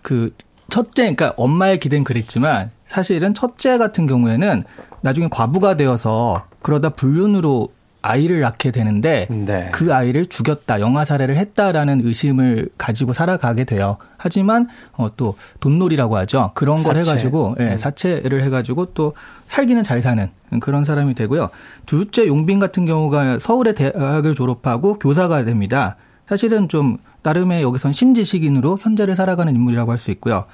[0.02, 0.34] 그
[0.68, 4.64] 첫째, 그러니까 엄마의 기대는 그랬지만 사실은 첫째 같은 경우에는
[5.02, 7.68] 나중에 과부가 되어서 그러다 불륜으로
[8.02, 9.70] 아이를 낳게 되는데 네.
[9.72, 13.96] 그 아이를 죽였다, 영아 살해를 했다라는 의심을 가지고 살아가게 돼요.
[14.18, 16.50] 하지만 어, 또 돈놀이라고 하죠.
[16.54, 17.10] 그런 걸 사채.
[17.10, 19.14] 해가지고 예, 사채를 해가지고 또
[19.46, 20.28] 살기는 잘 사는
[20.60, 21.48] 그런 사람이 되고요.
[21.86, 25.96] 둘째 용빈 같은 경우가 서울의 대학을 졸업하고 교사가 됩니다.
[26.28, 30.44] 사실은 좀 나름의 여기선 신지식인으로 현재를 살아가는 인물이라고 할 수 있고요.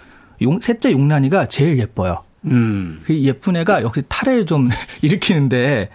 [0.43, 2.23] 용, 셋째 용란이가 제일 예뻐요.
[2.45, 3.01] 음.
[3.05, 4.69] 그 예쁜 애가 역시 탈을 좀
[5.03, 5.89] 일으키는데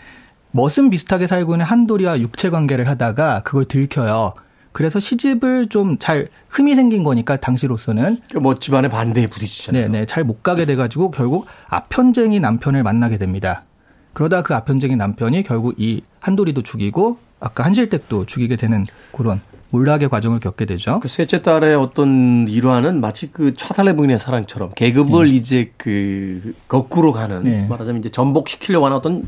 [0.56, 4.34] 멋은 비슷하게 살고 있는 한돌이와 육체 관계를 하다가 그걸 들켜요.
[4.72, 9.90] 그래서 시집을 좀 잘 흠이 생긴 거니까 당시로서는 뭐 집안의 반대에 부딪히잖아요.
[9.92, 13.64] 네네 잘 못 가게 돼가지고 결국 아편쟁이 남편을 만나게 됩니다.
[14.14, 19.42] 그러다 그 아편쟁이 남편이 결국 이 한돌이도 죽이고 아까 한실댁도 죽이게 되는 그런
[19.74, 21.00] 몰락의 과정을 겪게 되죠.
[21.00, 27.44] 그 셋째 딸의 어떤 일화는 마치 그 차달래 부인의 사랑처럼 계급을 이제 그 거꾸로 가는
[27.44, 27.66] 네.
[27.68, 29.24] 말하자면 이제 전복시키려고 하는 어떤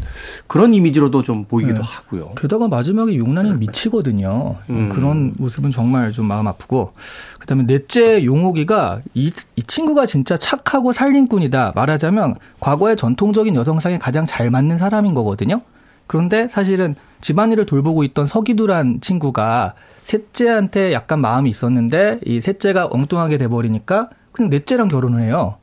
[0.46, 1.82] 그런 이미지로도 좀 보이기도 네.
[1.84, 2.34] 하고요.
[2.38, 4.56] 게다가 마지막에 용란이 미치거든요.
[4.70, 4.90] 음.
[4.90, 6.94] 그런 모습은 정말 좀 마음 아프고.
[7.40, 11.74] 그다음에 넷째 용옥이가 이, 이 친구가 진짜 착하고 살림꾼이다.
[11.74, 15.62] 말하자면 과거의 전통적인 여성상에 가장 잘 맞는 사람인 거거든요.
[16.06, 16.94] 그런데 사실은
[17.26, 24.90] 집안일을 돌보고 있던 서기두란 친구가 셋째한테 약간 마음이 있었는데 이 셋째가 엉뚱하게 돼버리니까 그냥 넷째랑
[24.90, 25.58] 결혼을 해요.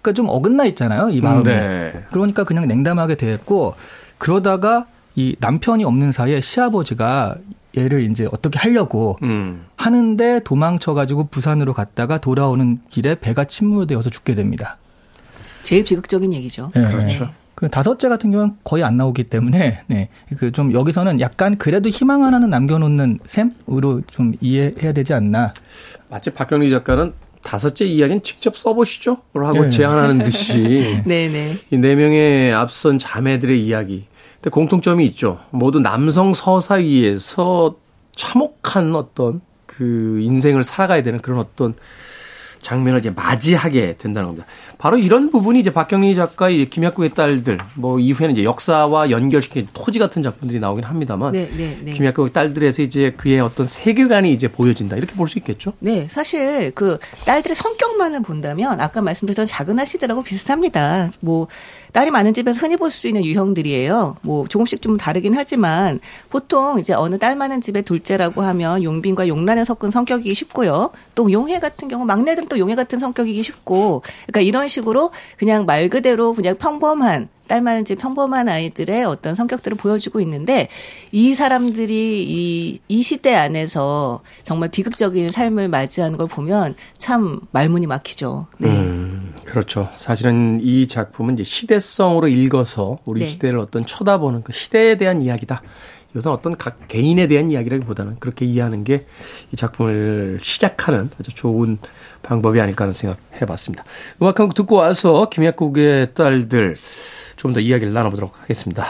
[0.00, 1.08] 그러니까 좀 어긋나 있잖아요.
[1.10, 1.42] 이 마음이.
[1.42, 2.04] 네.
[2.12, 3.74] 그러니까 그냥 냉담하게 됐고
[4.18, 7.34] 그러다가 이 남편이 없는 사이에 시아버지가
[7.76, 9.64] 얘를 이제 어떻게 하려고 음.
[9.76, 14.76] 하는데 도망쳐가지고 부산으로 갔다가 돌아오는 길에 배가 침몰되어서 죽게 됩니다.
[15.64, 16.70] 제일 비극적인 얘기죠.
[16.72, 16.88] 네.
[16.88, 17.30] 그렇죠.
[17.60, 20.08] 그 다섯째 같은 경우는 거의 안 나오기 때문에 네.
[20.38, 25.52] 그 좀 여기서는 약간 그래도 희망 하나는 남겨놓는 셈으로 좀 이해해야 되지 않나.
[26.08, 29.18] 마치 박경리 작가는 다섯째 이야기는 직접 써보시죠.
[29.34, 29.70] 라고 네.
[29.70, 31.56] 제안하는 듯이 네네.
[31.70, 34.06] 이 네 명의 앞선 자매들의 이야기.
[34.36, 35.38] 근데 공통점이 있죠.
[35.50, 37.76] 모두 남성 서사위에서
[38.16, 41.74] 참혹한 어떤 그 인생을 살아가야 되는 그런 어떤
[42.60, 44.46] 장면을 이제 맞이하게 된다는 겁니다.
[44.78, 50.22] 바로 이런 부분이 이제 박경리 작가의 김약국의 딸들, 뭐 이후에는 이제 역사와 연결시킨 토지 같은
[50.22, 51.90] 작품들이 나오긴 합니다만, 네, 네, 네.
[51.92, 55.72] 김약국의 딸들에서 이제 그의 어떤 세계관이 이제 보여진다 이렇게 볼 수 있겠죠.
[55.78, 61.10] 네, 사실 그 딸들의 성격만을 본다면 아까 말씀드렸던 작은 아씨들하고 비슷합니다.
[61.20, 61.46] 뭐
[61.92, 64.16] 딸이 많은 집에서 흔히 볼 수 있는 유형들이에요.
[64.22, 69.64] 뭐 조금씩 좀 다르긴 하지만 보통 이제 어느 딸 많은 집의 둘째라고 하면 용빈과 용란에
[69.64, 70.90] 섞은 성격이기 쉽고요.
[71.14, 75.88] 또 용해 같은 경우 막내들은 또 용해 같은 성격이기 쉽고 그러니까 이런 식으로 그냥 말
[75.88, 80.68] 그대로 그냥 평범한 딸 많은 집 평범한 아이들의 어떤 성격들을 보여주고 있는데
[81.10, 88.46] 이 사람들이 이, 이 시대 안에서 정말 비극적인 삶을 맞이하는 걸 보면 참 말문이 막히죠.
[88.58, 88.68] 네.
[88.68, 89.88] 음, 그렇죠.
[89.96, 93.26] 사실은 이 작품은 이제 시대성으로 읽어서 우리 네.
[93.26, 95.60] 시대를 어떤 쳐다보는 그 시대에 대한 이야기다.
[96.12, 99.06] 이것은 어떤 각 개인에 대한 이야기라기보다는 그렇게 이해하는 게
[99.52, 101.78] 이 작품을 시작하는 아주 좋은
[102.22, 103.84] 방법이 아닐까 하는 생각 해봤습니다.
[104.22, 106.76] 음악 한 곡 듣고 와서 김약국의 딸들
[107.36, 108.86] 좀 더 이야기를 나눠보도록 하겠습니다.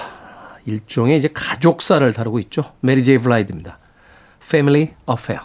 [0.66, 2.62] 일종의 이제 가족사를 다루고 있죠.
[2.80, 3.76] 메리 제이 블라이즈입니다.
[4.42, 5.42] Family Affair.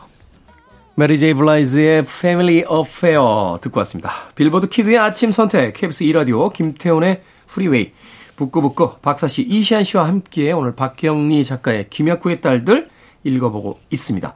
[0.95, 4.11] 메리 제이 블라이즈의 Family Affair 듣고 왔습니다.
[4.35, 7.91] 빌보드 키드의 아침 선택, KBS 2라디오, 김태훈의 프리웨이,
[8.35, 12.89] 북구북구, 박사씨, 이시안 씨와 함께 오늘 박경리 작가의 김약국의 딸들
[13.23, 14.35] 읽어보고 있습니다.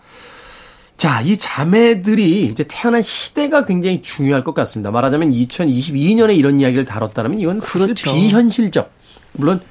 [0.97, 4.91] 자, 이 자매들이 이제 태어난 시대가 굉장히 중요할 것 같습니다.
[4.91, 8.13] 말하자면 2022년에 이런 이야기를 다뤘다면 이건 사실 그렇죠.
[8.13, 8.91] 비현실적.
[9.33, 9.61] 물론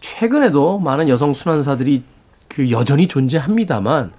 [0.00, 2.02] 최근에도 많은 여성 순환사들이
[2.48, 4.12] 그 여전히 존재합니다만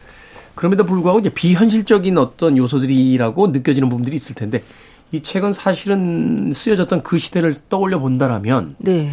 [0.56, 4.64] 그럼에도 불구하고 이제 비현실적인 어떤 요소들이라고 느껴지는 부분들이 있을 텐데
[5.12, 9.12] 이 책은 사실은 쓰여졌던 그 시대를 떠올려 본다라면 네.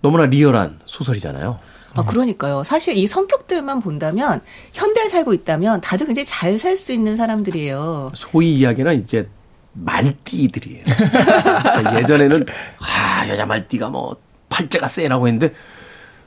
[0.00, 1.58] 너무나 리얼한 소설이잖아요.
[1.94, 2.62] 아, 그러니까요.
[2.62, 4.40] 사실 이 성격들만 본다면
[4.72, 8.12] 현대에 살고 있다면 다들 굉장히 잘 살 수 있는 사람들이에요.
[8.14, 9.28] 소위 이야기는 이제
[9.72, 10.82] 말띠들이에요.
[10.84, 12.46] 그러니까 예전에는
[12.78, 14.16] 아 여자 말띠가 뭐
[14.48, 15.54] 팔자가 세라고 했는데 그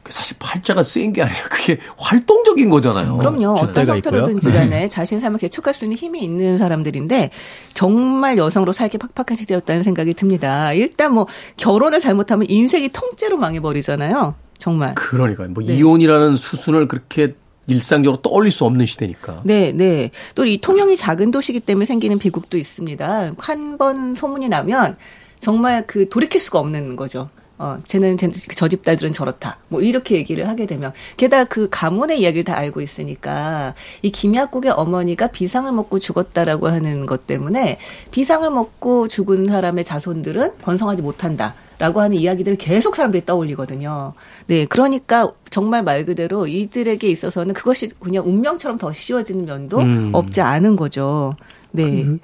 [0.09, 3.17] 사실 팔자가 센게 아니라 그게 활동적인 거잖아요.
[3.17, 3.53] 그럼요.
[3.53, 4.51] 어떤 형태로든지.
[4.51, 7.29] 간에 자신 삶을 개척할 수 있는 힘이 있는 사람들인데
[7.73, 10.73] 정말 여성으로 살기 팍팍한 시대였다는 생각이 듭니다.
[10.73, 14.35] 일단 뭐 결혼을 잘못하면 인생이 통째로 망해버리잖아요.
[14.57, 14.95] 정말.
[14.95, 15.49] 그러니까요.
[15.49, 15.75] 뭐 네.
[15.75, 17.35] 이혼이라는 수순을 그렇게
[17.67, 19.41] 일상적으로 떠올릴 수 없는 시대니까.
[19.43, 20.11] 네, 네.
[20.35, 23.33] 또 이 통영이 작은 도시기 때문에 생기는 비극도 있습니다.
[23.37, 24.97] 한 번 소문이 나면
[25.39, 27.29] 정말 그 돌이킬 수가 없는 거죠.
[27.59, 29.57] 어, 쟤는 쟤- 저 집딸들은 저렇다.
[29.69, 35.27] 뭐 이렇게 얘기를 하게 되면 게다가 그 가문의 이야기를 다 알고 있으니까 이 김약국의 어머니가
[35.27, 37.77] 비상을 먹고 죽었다라고 하는 것 때문에
[38.11, 41.53] 비상을 먹고 죽은 사람의 자손들은 번성하지 못한다.
[41.79, 44.13] 라고 하는 이야기들을 계속 사람들이 떠올리거든요.
[44.47, 50.11] 네, 그러니까 정말 말 그대로 이들에게 있어서는 그것이 그냥 운명처럼 더 씌워지는 면도 음.
[50.13, 51.35] 없지 않은 거죠.
[51.71, 52.03] 네.
[52.05, 52.19] 그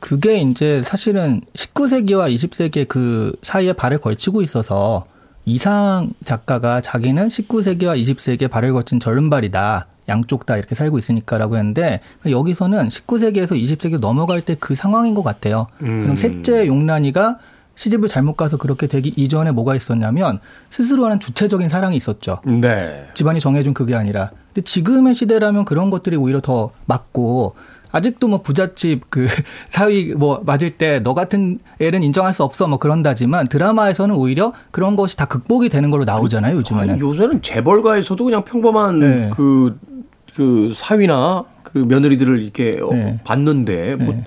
[0.00, 5.06] 게 이제 사실은 19세기와 20세기의 그 사이에 발을 걸치고 있어서
[5.44, 9.86] 이상 작가가 자기는 19세기와 20세기에 발을 걸친 절름발이다.
[10.08, 15.66] 양쪽 다 이렇게 살고 있으니까라고 했는데 여기서는 19세기에서 20세기 넘어갈 때 그 상황인 것 같아요.
[15.82, 16.02] 음.
[16.02, 17.38] 그럼 셋째 용란이가
[17.74, 22.40] 시집을 잘못 가서 그렇게 되기 이전에 뭐가 있었냐면 스스로 하는 주체적인 사랑이 있었죠.
[22.44, 23.06] 네.
[23.14, 24.30] 집안이 정해준 그게 아니라.
[24.48, 27.54] 근데 지금의 시대라면 그런 것들이 오히려 더 맞고
[27.92, 29.26] 아직도 뭐 부잣집 그
[29.70, 34.96] 사위 뭐 맞을 때 너 같은 애는 인정할 수 없어 뭐 그런다지만 드라마에서는 오히려 그런
[34.96, 36.90] 것이 다 극복이 되는 걸로 나오잖아요 요즘에는.
[36.94, 39.30] 아니, 요새는 재벌가에서도 그냥 평범한 네.
[39.34, 39.78] 그,
[40.34, 43.20] 그 사위나 그 며느리들을 이렇게 어, 네.
[43.24, 44.24] 봤는데 뭐 네.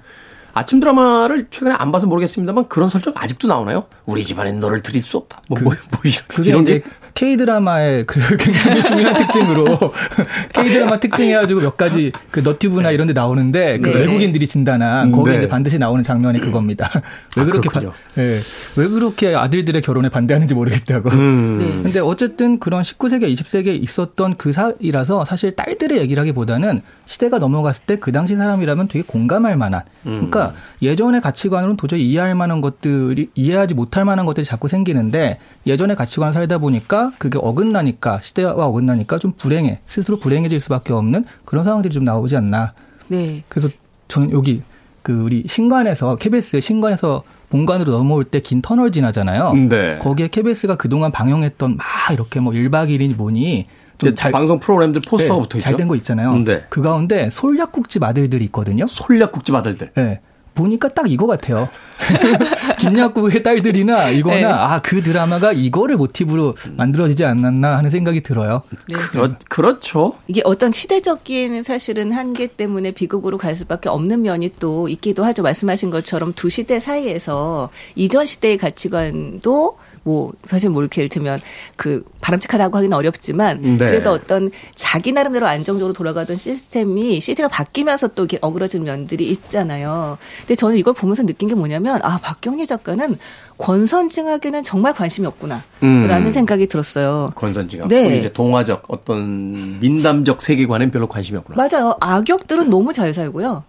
[0.53, 3.85] 아침 드라마를 최근에 안 봐서 모르겠습니다만 그런 설정 아직도 나오나요?
[4.05, 5.41] 우리 집안엔 너를 드릴 수 없다.
[5.47, 6.83] 뭐, 뭐, 뭐 이런, 그게 이런 이제 게
[7.13, 9.77] K 드라마의 그 굉장히 중요한 특징으로
[10.53, 13.95] K 드라마 특징해가지고 몇 가지 그 너튜브나 이런 데 나오는데 그 네.
[13.99, 15.37] 외국인들이 진단한 음, 거기에 네.
[15.39, 16.89] 이제 반드시 나오는 장면이 그겁니다.
[17.37, 17.69] 왜 아, 그렇게.
[17.69, 18.41] 반- 예.
[18.75, 21.09] 왜 그렇게 아들들의 결혼에 반대하는지 모르겠다고.
[21.11, 21.57] 음.
[21.59, 21.83] 네.
[21.83, 28.11] 근데 어쨌든 그런 19세기, 20세기에 있었던 그 사이라서 사실 딸들의 얘기라기보다는 시대가 넘어갔을 때 그
[28.11, 29.81] 당시 사람이라면 되게 공감할 만한.
[30.03, 30.40] 그러니까
[30.81, 36.57] 예전의 가치관으로는 도저히 이해할 만한 것들이 이해하지 못할 만한 것들이 자꾸 생기는데 예전의 가치관 살다
[36.57, 42.35] 보니까 그게 어긋나니까 시대와 어긋나니까 좀 불행해 스스로 불행해질 수밖에 없는 그런 상황들이 좀 나오지
[42.37, 42.73] 않나.
[43.07, 43.43] 네.
[43.49, 43.69] 그래서
[44.07, 44.61] 저는 여기
[45.03, 49.53] 그 우리 신관에서 KBS의 신관에서 본관으로 넘어올 때 긴 터널 지나잖아요.
[49.69, 49.97] 네.
[49.99, 53.67] 거기에 KBS가 그동안 방영했던 막 이렇게 뭐 1박 2일이니 뭐니
[54.15, 55.63] 잘, 방송 프로그램들 포스터가 네, 붙어 있죠.
[55.65, 56.33] 잘 된 거 있잖아요.
[56.43, 56.63] 네.
[56.69, 58.87] 그 가운데 솔약국집 아들들이 있거든요.
[58.87, 59.91] 솔약국집 아들들.
[59.95, 60.21] 네.
[60.53, 61.69] 보니까 딱 이거 같아요.
[62.79, 64.45] 김약국의 딸들이나 이거나 네.
[64.45, 68.63] 아그 드라마가 이거를 모티브로 만들어지지 않았나 하는 생각이 들어요.
[68.87, 68.95] 네.
[68.95, 70.15] 그렇, 그렇죠.
[70.27, 75.43] 이게 어떤 시대적인 사실은 한계 때문에 비극으로 갈 수밖에 없는 면이 또 있기도 하죠.
[75.43, 81.39] 말씀하신 것처럼 두 시대 사이에서 이전 시대의 가치관도 뭐 사실 뭐 이렇게 이를테면
[81.75, 83.77] 그 바람직하다고 하기는 어렵지만 네.
[83.77, 90.17] 그래도 어떤 자기 나름대로 안정적으로 돌아가던 시스템이 시대가 바뀌면서 또 이렇게 어그러진 면들이 있잖아요.
[90.39, 93.17] 근데 저는 이걸 보면서 느낀 게 뭐냐면 아 박경리 작가는
[93.57, 96.31] 권선징악에는 정말 관심이 없구나라는 음.
[96.31, 97.29] 생각이 들었어요.
[97.35, 97.89] 권선징악.
[97.89, 98.17] 네.
[98.17, 101.55] 이제 동화적 어떤 민담적 세계관엔 별로 관심이 없구나.
[101.55, 101.95] 맞아요.
[101.99, 103.63] 악역들은 너무 잘 살고요.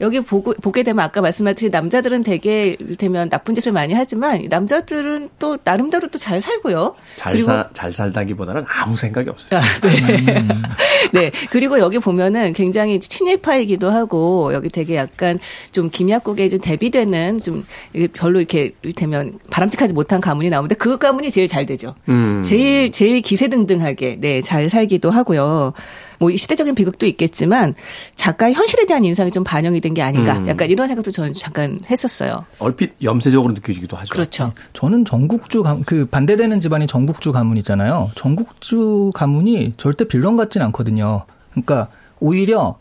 [0.00, 5.56] 여기 보고, 보게 되면 아까 말씀하셨듯이 남자들은 되게 되면 나쁜 짓을 많이 하지만 남자들은 또
[5.64, 6.94] 나름대로 또 잘 살고요.
[7.16, 9.60] 잘, 사, 잘 살다기보다는 아무 생각이 없어요.
[9.60, 10.48] 아, 네.
[11.12, 11.30] 네.
[11.50, 15.38] 그리고 여기 보면은 굉장히 친일파이기도 하고 여기 되게 약간
[15.72, 17.64] 좀 김약국에 좀 대비되는 좀
[18.14, 21.94] 별로 이렇게 이를테면 바람직하지 못한 가문이 나오는데 그 가문이 제일 잘 되죠.
[22.08, 22.42] 음.
[22.44, 25.72] 제일 제일 기세등등하게 네, 잘 살기도 하고요.
[26.18, 27.74] 뭐 시대적인 비극도 있겠지만
[28.14, 30.36] 작가의 현실에 대한 인상이 좀 반영이 된 게 아닌가.
[30.36, 30.48] 음.
[30.48, 32.44] 약간 이런 생각도 저는 잠깐 했었어요.
[32.58, 34.12] 얼핏 염세적으로 느껴지기도 하죠.
[34.12, 34.52] 그렇죠.
[34.74, 38.10] 저는 전국주 가문, 그 반대되는 집안이 전국주 가문이잖아요.
[38.14, 41.24] 전국주 가문이 절대 빌런 같진 않거든요.
[41.52, 41.88] 그러니까
[42.20, 42.76] 오히려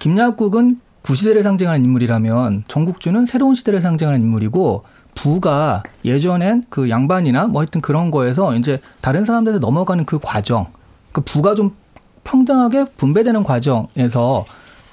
[0.00, 7.80] 김약국은 구시대를 상징하는 인물이라면 전국주는 새로운 시대를 상징하는 인물이고 부가 예전엔 그 양반이나 뭐 하여튼
[7.80, 10.66] 그런 거에서 이제 다른 사람들한테 넘어가는 그 과정,
[11.12, 11.74] 그 부가 좀
[12.26, 14.44] 평등하게 분배되는 과정에서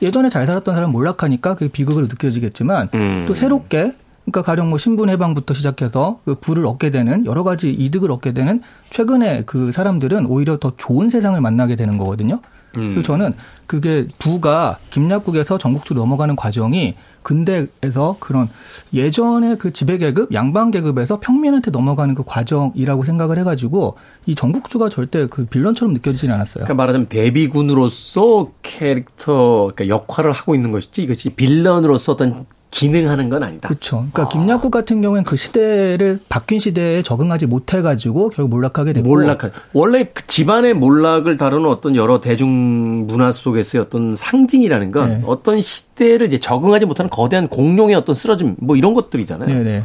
[0.02, 3.26] 예전에 잘 살았던 사람 몰락하니까 그 비극으로 느껴지겠지만 음.
[3.28, 3.94] 또 새롭게
[4.26, 8.62] 그러니까 가령 뭐 신분 해방부터 시작해서 그 부를 얻게 되는 여러 가지 이득을 얻게 되는
[8.90, 12.40] 최근에 그 사람들은 오히려 더 좋은 세상을 만나게 되는 거거든요.
[12.78, 12.94] 음.
[12.94, 13.34] 그래서 저는
[13.68, 18.50] 그게 부가 김약국에서 전국주로 넘어가는 과정이 근대에서 그런
[18.94, 25.28] 예전의 그 지배 계급, 양반 계급에서 평민한테 넘어가는 그 과정이라고 생각을 해가지고 이 전국주가 절대
[25.28, 26.64] 그 빌런처럼 느껴지진 않았어요.
[26.64, 33.68] 그러니까 말하자면 대비군으로서 캐릭터 그러니까 역할을 하고 있는 것이지 이것이 빌런으로서 어떤 기능하는 건 아니다.
[33.68, 34.06] 그렇죠.
[34.12, 40.06] 그러니까 김약국 같은 경우에는 그 시대를 바뀐 시대에 적응하지 못해가지고 결국 몰락하게 됐고 몰락한 원래
[40.12, 45.22] 그 집안의 몰락을 다루는 어떤 여러 대중 문화 속에서의 어떤 상징이라는 건 네.
[45.28, 49.48] 어떤 시대를 이제 적응하지 못하는 거대한 공룡의 어떤 쓰러짐 뭐 이런 것들이잖아요.
[49.48, 49.84] 네네.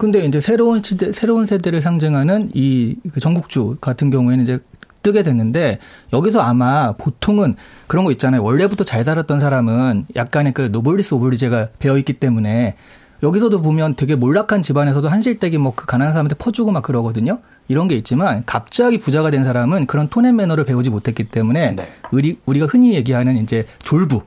[0.00, 4.58] 근데 이제 새로운 시대, 새로운 세대를 상징하는 이그 전국주 같은 경우에는 이제
[5.02, 5.78] 뜨게 됐는데
[6.14, 7.54] 여기서 아마 보통은
[7.86, 8.42] 그런 거 있잖아요.
[8.42, 12.76] 원래부터 잘 살았던 사람은 약간의 그 노블리스 오블리제가 배어 있기 때문에
[13.22, 17.40] 여기서도 보면 되게 몰락한 집안에서도 한실댁이 뭐그 가난한 사람한테 퍼주고 막 그러거든요.
[17.68, 21.92] 이런 게 있지만 갑자기 부자가 된 사람은 그런 톤앤 매너를 배우지 못했기 때문에 네.
[22.10, 24.22] 우리 우리가 흔히 얘기하는 이제 졸부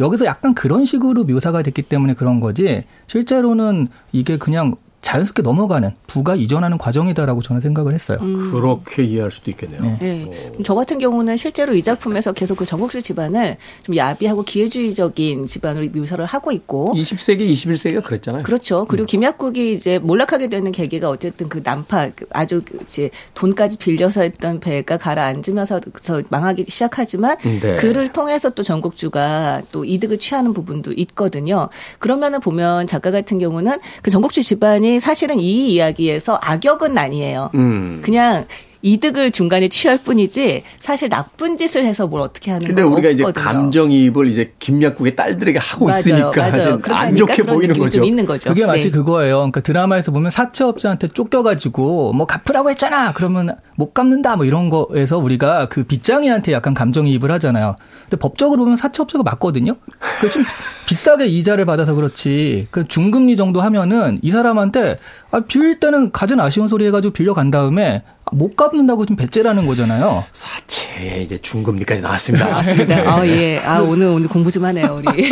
[0.00, 6.34] 여기서 약간 그런 식으로 묘사가 됐기 때문에 그런 거지 실제로는 이게 그냥 자연스럽게 넘어가는 부가
[6.34, 8.18] 이전하는 과정이다라고 저는 생각을 했어요.
[8.18, 9.80] 그렇게 이해할 수도 있겠네요.
[10.00, 10.26] 네.
[10.28, 10.52] 네.
[10.64, 16.22] 저 같은 경우는 실제로 이 작품에서 계속 그 전국주 집안을 좀 야비하고 기회주의적인 집안으로 묘사를
[16.24, 18.42] 하고 있고 20세기, 21세기가 그랬잖아요.
[18.42, 18.86] 그렇죠.
[18.86, 24.22] 그리고 김약국이 이제 몰락하게 되는 계기가 어쨌든 그 난파 그 아주 그 이제 돈까지 빌려서
[24.22, 25.80] 했던 배가 가라앉으면서
[26.28, 27.76] 망하기 시작하지만 네.
[27.76, 31.68] 그를 통해서 또 전국주가 또 이득을 취하는 부분도 있거든요.
[31.98, 37.50] 그러면은 보면 작가 같은 경우는 그 전국주 집안이 사실은 이 이야기에서 악역은 아니에요.
[37.54, 38.00] 음.
[38.02, 38.46] 그냥
[38.82, 43.24] 이득을 중간에 취할 뿐이지 사실 나쁜 짓을 해서 뭘 어떻게 하는 근데 건 우리가 이제
[43.24, 43.44] 없거든요.
[43.44, 46.80] 감정이입을 이제 김약국의 딸들에게 하고 맞아요, 있으니까 맞아요.
[46.90, 47.90] 안 좋게 보이는 거죠.
[47.90, 48.50] 좀 있는 거죠.
[48.50, 48.90] 그게 마치 네.
[48.90, 49.36] 그거예요.
[49.38, 53.12] 그러니까 드라마에서 보면 사채업자한테 쫓겨가지고 뭐 갚으라고 했잖아.
[53.12, 54.36] 그러면 못 갚는다.
[54.36, 57.76] 뭐 이런 거에서 우리가 그 빚장이한테 약간 감정이입을 하잖아요.
[58.04, 59.74] 근데 법적으로 보면 사채업자가 맞거든요.
[60.20, 60.42] 그좀
[60.86, 62.68] 비싸게 이자를 받아서 그렇지.
[62.70, 64.96] 그 중금리 정도 하면은 이 사람한테
[65.30, 68.02] 아, 빌릴 때는 가진 아쉬운 소리 해가지고 빌려간 다음에
[68.32, 70.22] 못 갚는다고 좀 배째라는 거잖아요.
[70.32, 72.48] 사채 이제 중금리까지 나왔습니다.
[72.48, 72.96] 맞습니다.
[73.12, 73.58] 아, 예.
[73.58, 75.28] 아, 오늘, 오늘 공부 좀 하네요, 우리.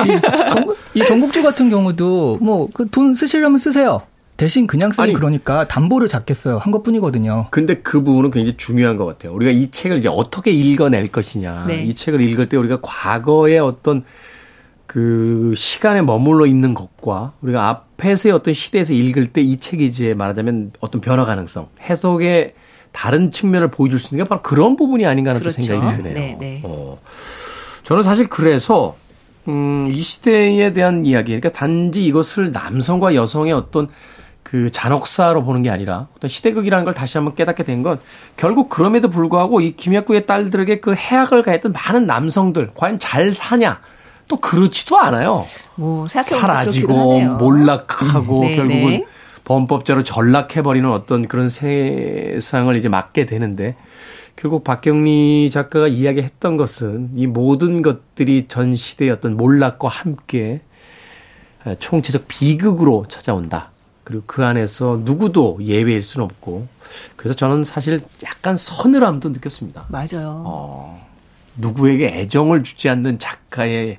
[0.94, 4.03] 이 전국주 같은 경우도 뭐 그 돈 쓰시려면 쓰세요.
[4.36, 5.14] 대신 그냥 쓰니 아니.
[5.14, 6.59] 그러니까 담보를 잡겠어요.
[6.59, 7.47] 한 것뿐이거든요.
[7.51, 9.32] 근데 그 부분은 굉장히 중요한 것 같아요.
[9.32, 11.64] 우리가 이 책을 이제 어떻게 읽어낼 것이냐.
[11.68, 11.82] 네.
[11.82, 14.05] 이 책을 읽을 때 우리가 과거의 어떤
[14.86, 20.72] 그 시간에 머물러 있는 것과 우리가 앞에서의 어떤 시대에서 읽을 때 이 책이 이제 말하자면
[20.80, 22.55] 어떤 변화 가능성, 해석의
[22.97, 25.62] 다른 측면을 보여줄 수 있는 게 바로 그런 부분이 아닌가 하는 또 그렇죠.
[25.62, 26.14] 생각이 드네요.
[26.14, 26.62] 네, 네.
[26.64, 26.97] 어.
[27.82, 28.97] 저는 사실 그래서
[29.49, 33.88] 음, 이 시대에 대한 이야기, 그러니까 단지 이것을 남성과 여성의 어떤
[34.42, 38.01] 그 잔혹사로 보는 게 아니라 어떤 시대극이라는 걸 다시 한번 깨닫게 된 건
[38.36, 43.80] 결국 그럼에도 불구하고 이 김약구의 딸들에게 그 해악을 가했던 많은 남성들 과연 잘 사냐
[44.28, 45.44] 또 그렇지도 않아요.
[45.74, 47.20] 뭐 사라지고.
[47.38, 49.05] 몰락하고 네, 결국은 네.
[49.47, 53.76] 범법자로 전락해버리는 어떤 그런 세상을 이제 맞게 되는데
[54.34, 60.61] 결국 박경리 작가가 이야기했던 것은 이 모든 것들이 전 시대의 어떤 몰락과 함께
[61.78, 63.70] 총체적 비극으로 찾아온다.
[64.03, 66.66] 그리고 그 안에서 누구도 예외일 수는 없고
[67.14, 69.86] 그래서 저는 사실 약간 서늘함도 느꼈습니다.
[69.88, 70.42] 맞아요.
[70.44, 71.09] 어,
[71.57, 73.99] 누구에게 애정을 주지 않는 작가의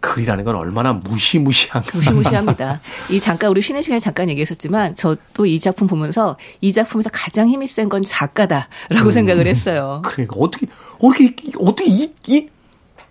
[0.00, 1.90] 글이라는 건 얼마나 무시무시한가.
[1.94, 2.80] 무시무시합니다.
[3.10, 7.66] 이 잠깐 우리 쉬는 시간에 잠깐 얘기했었지만 저도 이 작품 보면서 이 작품에서 가장 힘이
[7.66, 10.00] 센 건 작가다라고 생각을 했어요.
[10.04, 10.66] 그러니까 어떻게
[11.00, 12.48] 어떻게 어떻게 이, 이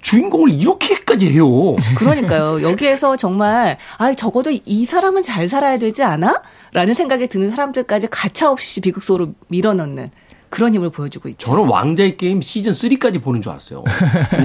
[0.01, 1.75] 주인공을 이렇게까지 해요.
[1.95, 2.61] 그러니까요.
[2.61, 6.41] 여기에서 정말 아 적어도 이 사람은 잘 살아야 되지 않아?
[6.71, 10.11] 라는 생각이 드는 사람들까지 가차없이 비극 속으로 밀어넣는
[10.49, 11.47] 그런 힘을 보여주고 있죠.
[11.47, 13.83] 저는 왕자의 게임 시즌 3까지 보는 줄 알았어요.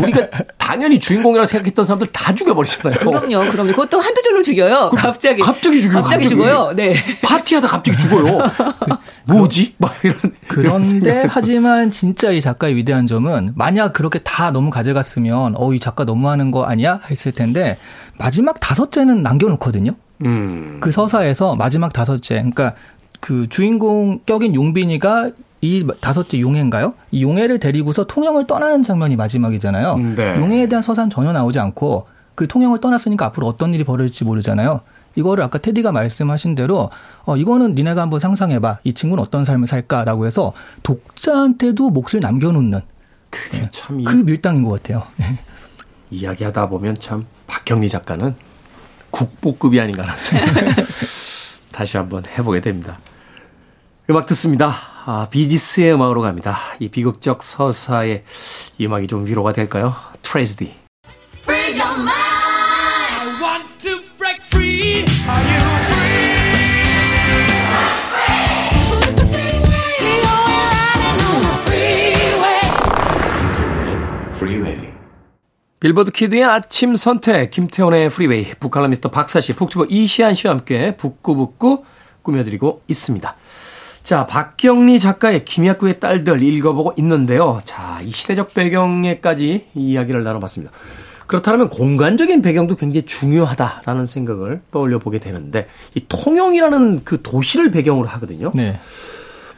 [0.03, 0.29] 우리가
[0.59, 2.99] 당연히 주인공이라고 생각했던 사람들 다 죽여버리잖아요.
[3.01, 3.71] 그럼요, 그럼요.
[3.73, 4.91] 그것도 한두 줄로 죽여요.
[4.97, 5.41] 갑자기.
[5.43, 6.29] 갑자기 죽여요, 갑자기 갑자기.
[6.29, 6.73] 죽어요.
[6.77, 6.95] 네.
[7.23, 8.39] 파티하다 갑자기 죽어요.
[9.25, 9.75] 뭐지?
[9.79, 10.17] 막 이런.
[10.49, 16.05] 그런데 하지만 진짜 이 작가의 위대한 점은 만약 그렇게 다 너무 가져갔으면 어 이 작가
[16.05, 17.79] 너무하는 거 아니야 했을 텐데
[18.19, 19.93] 마지막 다섯째는 남겨놓거든요.
[20.25, 20.79] 음.
[20.81, 22.75] 그 서사에서 마지막 다섯째, 그러니까
[23.19, 25.31] 그 주인공 격인 용빈이가
[25.65, 26.93] 이 다섯째 용해인가요?
[27.11, 29.97] 이 용해를 데리고서 통영을 떠나는 장면이 마지막이잖아요.
[30.15, 30.37] 네.
[30.37, 34.83] 용해에 대한 서사는 전혀 나오지 않고 그 통영을 떠났으니까 앞으로 어떤 일이 벌어질지 모르잖아요.
[35.15, 36.91] 이거를 아까 테디가 말씀하신 대로
[37.25, 38.81] 어 이거는 니네가 한번 상상해봐.
[38.85, 40.53] 이 친구는 어떤 삶을 살까라고 해서
[40.83, 42.83] 독자한테도 몫을 남겨놓는
[43.31, 45.05] 그게 참 이, 그 밀당인 것 같아요.
[46.11, 48.35] 이야기하다 보면 참 박경리 작가는
[49.11, 50.77] 국보급이 아닌가라는 생각
[51.73, 52.99] 다시 한번 해보게 됩니다.
[54.11, 54.94] 음악 듣습니다.
[55.07, 56.57] 아, 비지스의 음악으로 갑니다.
[56.79, 58.25] 이 비극적 서사의
[58.79, 59.95] 이 음악이 좀 위로가 될까요?
[60.23, 60.75] 트레지디.
[61.43, 62.11] Free your mind.
[62.11, 65.05] I want to break free.
[65.29, 65.65] Are you
[75.85, 81.85] 빌보드 키드의 아침 선택, 김태훈의 프리웨이, 북칼럼니스트 박사씨, 북튜버 이시안 씨와 함께 북구북구
[82.23, 83.37] 꾸며드리고 있습니다.
[84.05, 87.61] 자, 박경리 작가의 김약국의 딸들 읽어보고 있는데요.
[87.65, 90.71] 자, 이 시대적 배경에까지 이 이야기를 나눠봤습니다.
[91.27, 98.53] 그렇다면 공간적인 배경도 굉장히 중요하다라는 생각을 떠올려 보게 되는데, 이 통영이라는 그 도시를 배경으로 하거든요.
[98.55, 98.79] 네.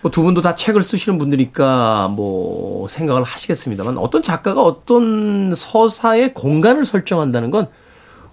[0.01, 6.85] 뭐 두 분도 다 책을 쓰시는 분들이니까 뭐 생각을 하시겠습니다만 어떤 작가가 어떤 서사의 공간을
[6.85, 7.67] 설정한다는 건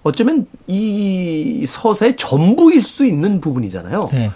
[0.04, 4.08] 어쩌면 이 서사의 전부일 수 있는 부분이잖아요.
[4.12, 4.30] 네.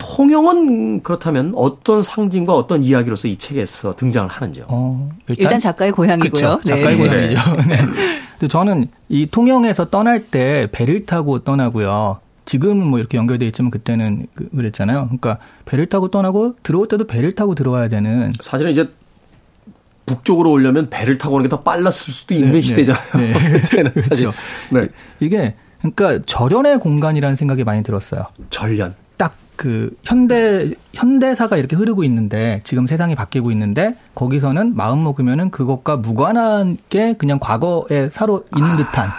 [0.00, 4.64] 통영은 그렇다면 어떤 상징과 어떤 이야기로서 이 책에서 등장을 하는지요?
[4.68, 6.30] 어, 일단 작가의 고향이고요.
[6.30, 7.08] 그쵸, 작가의 네.
[7.08, 7.56] 고향이죠.
[7.68, 7.76] 네.
[8.32, 12.18] 근데 저는 이 통영에서 떠날 때 배를 타고 떠나고요.
[12.46, 15.04] 지금은 뭐 이렇게 연결돼 있지만 그때는 그- 그랬잖아요.
[15.04, 18.88] 그러니까 배를 타고 떠나고 들어올 때도 배를 타고 들어와야 되는 사실은 이제
[20.06, 23.02] 북쪽으로 오려면 배를 타고 오는 게 더 빨랐을 수도 있는 네, 시대잖아요.
[23.18, 23.32] 네.
[23.60, 24.28] 그때는 사실.
[24.70, 24.88] 네.
[25.20, 28.26] 이게 그러니까 절연의 공간이라는 생각이 많이 들었어요.
[28.48, 28.94] 전련.
[29.20, 35.98] 딱 그 현대 현대사가 이렇게 흐르고 있는데 지금 세상이 바뀌고 있는데 거기서는 마음 먹으면은 그것과
[35.98, 39.10] 무관하게 그냥 과거에 살아 있는 듯한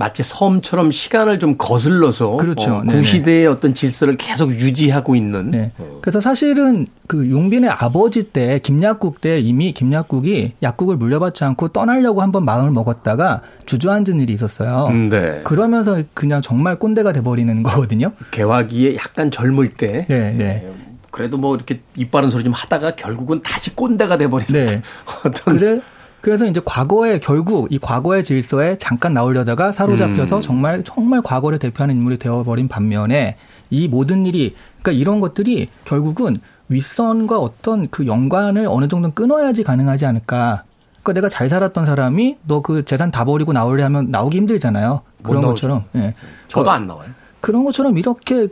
[0.00, 2.76] 마치 섬처럼 시간을 좀 거슬러서 그렇죠.
[2.76, 2.96] 어, 네네.
[2.96, 5.72] 구시대의 어떤 질서를 계속 유지하고 있는 네.
[6.00, 12.46] 그래서 사실은 그 용빈의 아버지 때 김약국 때 이미 김약국이 약국을 물려받지 않고 떠나려고 한번
[12.46, 14.86] 마음을 먹었다가 주저앉은 일이 있었어요.
[14.88, 15.42] 음, 네.
[15.44, 18.12] 그러면서 그냥 정말 꼰대가 돼버리는 거거든요.
[18.30, 20.72] 개화기에 약간 젊을 때 네, 네.
[21.10, 24.80] 그래도 뭐 이렇게 입 바른 소리 좀 하다가 결국은 다시 꼰대가 돼버리는 네.
[25.26, 25.80] 어떤 그래
[26.20, 30.42] 그래서 이제 과거에 결국 이 과거의 질서에 잠깐 나오려다가 사로잡혀서 음.
[30.42, 33.36] 정말 정말 과거를 대표하는 인물이 되어버린 반면에
[33.70, 40.06] 이 모든 일이 그러니까 이런 것들이 결국은 윗선과 어떤 그 연관을 어느 정도 끊어야지 가능하지
[40.06, 40.64] 않을까.
[41.02, 45.00] 그러니까 내가 잘 살았던 사람이 너 그 재산 다 버리고 나오려 하면 나오기 힘들잖아요.
[45.22, 45.42] 못 그런.
[45.42, 45.84] 것처럼.
[45.96, 46.12] 예.
[46.48, 47.08] 저도 안 나와요.
[47.40, 48.48] 그런 것처럼 이렇게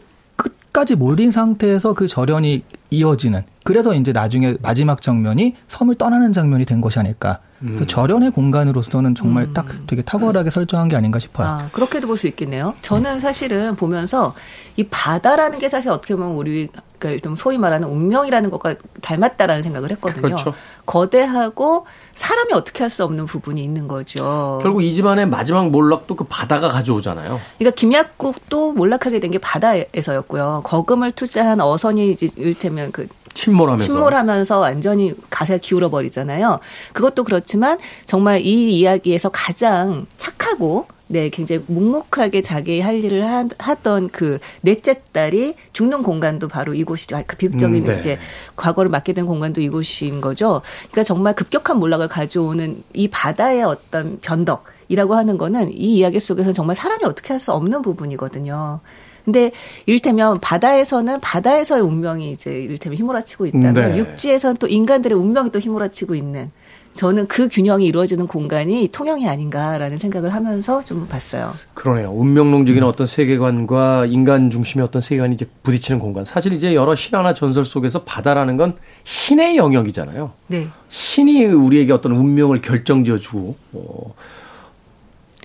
[0.68, 3.42] 끝까지 몰린 상태에서 그 절연이 이어지는.
[3.64, 7.40] 그래서 이제 나중에 마지막 장면이 섬을 떠나는 장면이 된 것이 아닐까.
[7.60, 11.48] 그래서 절연의 공간으로서는 정말 딱 되게 탁월하게 설정한 게 아닌가 싶어요.
[11.48, 12.74] 아, 그렇게도 볼 수 있겠네요.
[12.82, 14.34] 저는 사실은 보면서
[14.76, 16.68] 이 바다라는 게 사실 어떻게 보면 우리
[16.98, 20.22] 그좀 소위 말하는 운명이라는 것과 닮았다라는 생각을 했거든요.
[20.22, 20.54] 그렇죠.
[20.86, 24.58] 거대하고 사람이 어떻게 할 수 없는 부분이 있는 거죠.
[24.62, 27.38] 결국 이 집안의 마지막 몰락도 그 바다가 가져오잖아요.
[27.58, 30.62] 그러니까 김약국도 몰락하게 된 게 바다에서였고요.
[30.64, 33.84] 거금을 투자한 어선이 이제 이를테면 그 침몰하면서.
[33.86, 36.58] 침몰하면서 완전히 가세가 기울어 버리잖아요.
[36.94, 44.10] 그것도 그렇지만 정말 이 이야기에서 가장 착하고 네, 굉장히 묵묵하게 자기 할 일을 하, 하던
[44.10, 47.16] 그 넷째 딸이 죽는 공간도 바로 이곳이죠.
[47.16, 47.98] 아, 그 비극적인 음, 네.
[47.98, 48.18] 이제
[48.56, 50.60] 과거를 맡게 된 공간도 이곳인 거죠.
[50.90, 56.52] 그러니까 정말 급격한 몰락을 가져오는 이 바다의 어떤 변덕 이라고 하는 거는 이 이야기 속에서
[56.52, 58.80] 정말 사람이 어떻게 할 수 없는 부분이거든요.
[59.24, 59.52] 근데
[59.86, 63.98] 이를테면 바다에서는 바다에서의 운명이 이제 이를테면 휘몰아치고 있다면 네.
[63.98, 66.50] 육지에서는 또 인간들의 운명이 또 휘몰아치고 있는
[66.94, 71.54] 저는 그 균형이 이루어지는 공간이 통영이 아닌가라는 생각을 하면서 좀 봤어요.
[71.74, 72.10] 그러네요.
[72.10, 76.24] 운명론적인 어떤 세계관과 인간 중심의 어떤 세계관이 이제 부딪히는 공간.
[76.24, 78.74] 사실 이제 여러 신화나 전설 속에서 바다라는 건
[79.04, 80.32] 신의 영역이잖아요.
[80.48, 80.66] 네.
[80.88, 84.14] 신이 우리에게 어떤 운명을 결정지어주고 어,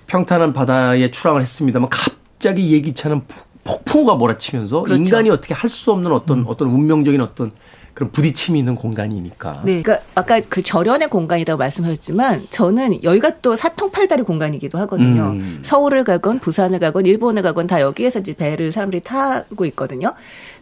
[0.08, 5.02] 평탄한 바다에 출항을 했습니다만 갑자기 예기치 않은 푸- 폭풍우가 몰아치면서 그렇죠.
[5.02, 7.52] 인간이 어떻게 할 수 없는 어떤 어떤 운명적인 어떤
[7.94, 9.64] 그런 부딪힘이 있는 공간이니까.
[9.66, 9.82] 네.
[9.82, 15.32] 그러니까 아까 그 절연의 공간이라고 말씀하셨지만 저는 여기가 또 사통팔다리 공간이기도 하거든요.
[15.32, 15.60] 음.
[15.62, 20.14] 서울을 가건 부산을 가건 일본을 가건 다 여기에서 이제 배를 사람들이 타고 있거든요.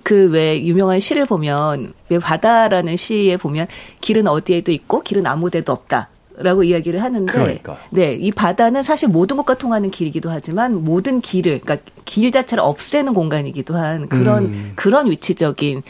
[0.03, 3.67] 그 왜 유명한 시를 보면 왜 바다라는 시에 보면
[4.01, 6.09] 길은 어디에도 있고 길은 아무 데도 없다.
[6.38, 7.77] 라고 이야기를 하는데 그러니까.
[7.91, 13.13] 네, 이 바다는 사실 모든 것과 통하는 길이기도 하지만 모든 길을 그러니까 길 자체를 없애는
[13.13, 14.71] 공간이기도 한 그런 음.
[14.75, 15.84] 그런 위치적인을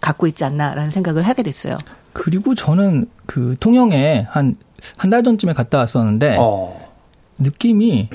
[0.00, 1.74] 갖고 있지 않나라는 생각을 하게 됐어요.
[2.12, 4.56] 그리고 저는 그 통영에 한
[4.96, 6.76] 한 달 전쯤에 갔다 왔었는데 어.
[7.38, 8.08] 느낌이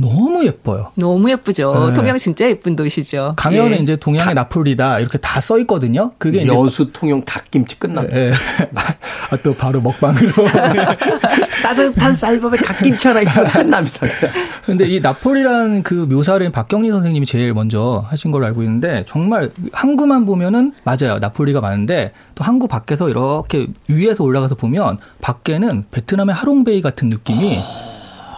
[0.00, 0.92] 너무 예뻐요.
[0.94, 1.88] 너무 예쁘죠.
[1.88, 1.92] 네.
[1.92, 3.34] 통영 진짜 예쁜 도시죠.
[3.36, 3.82] 가면은 예.
[3.82, 6.12] 이제 동양의 나폴리다 이렇게 다 써 있거든요.
[6.18, 8.16] 그게 이제 여수 통영 닭김치 끝납니다.
[8.16, 8.30] 예.
[9.30, 10.30] 아, 또 바로 먹방으로.
[11.62, 14.06] 따뜻한 쌀밥에 갓김치 하나 있으면 끝납니다.
[14.66, 20.26] 근데 이 나폴리라는 그 묘사를 박경리 선생님이 제일 먼저 하신 걸로 알고 있는데 정말 항구만
[20.26, 21.18] 보면은 맞아요.
[21.20, 27.58] 나폴리가 많은데 또 항구 밖에서 이렇게 위에서 올라가서 보면 밖에는 베트남의 하롱베이 같은 느낌이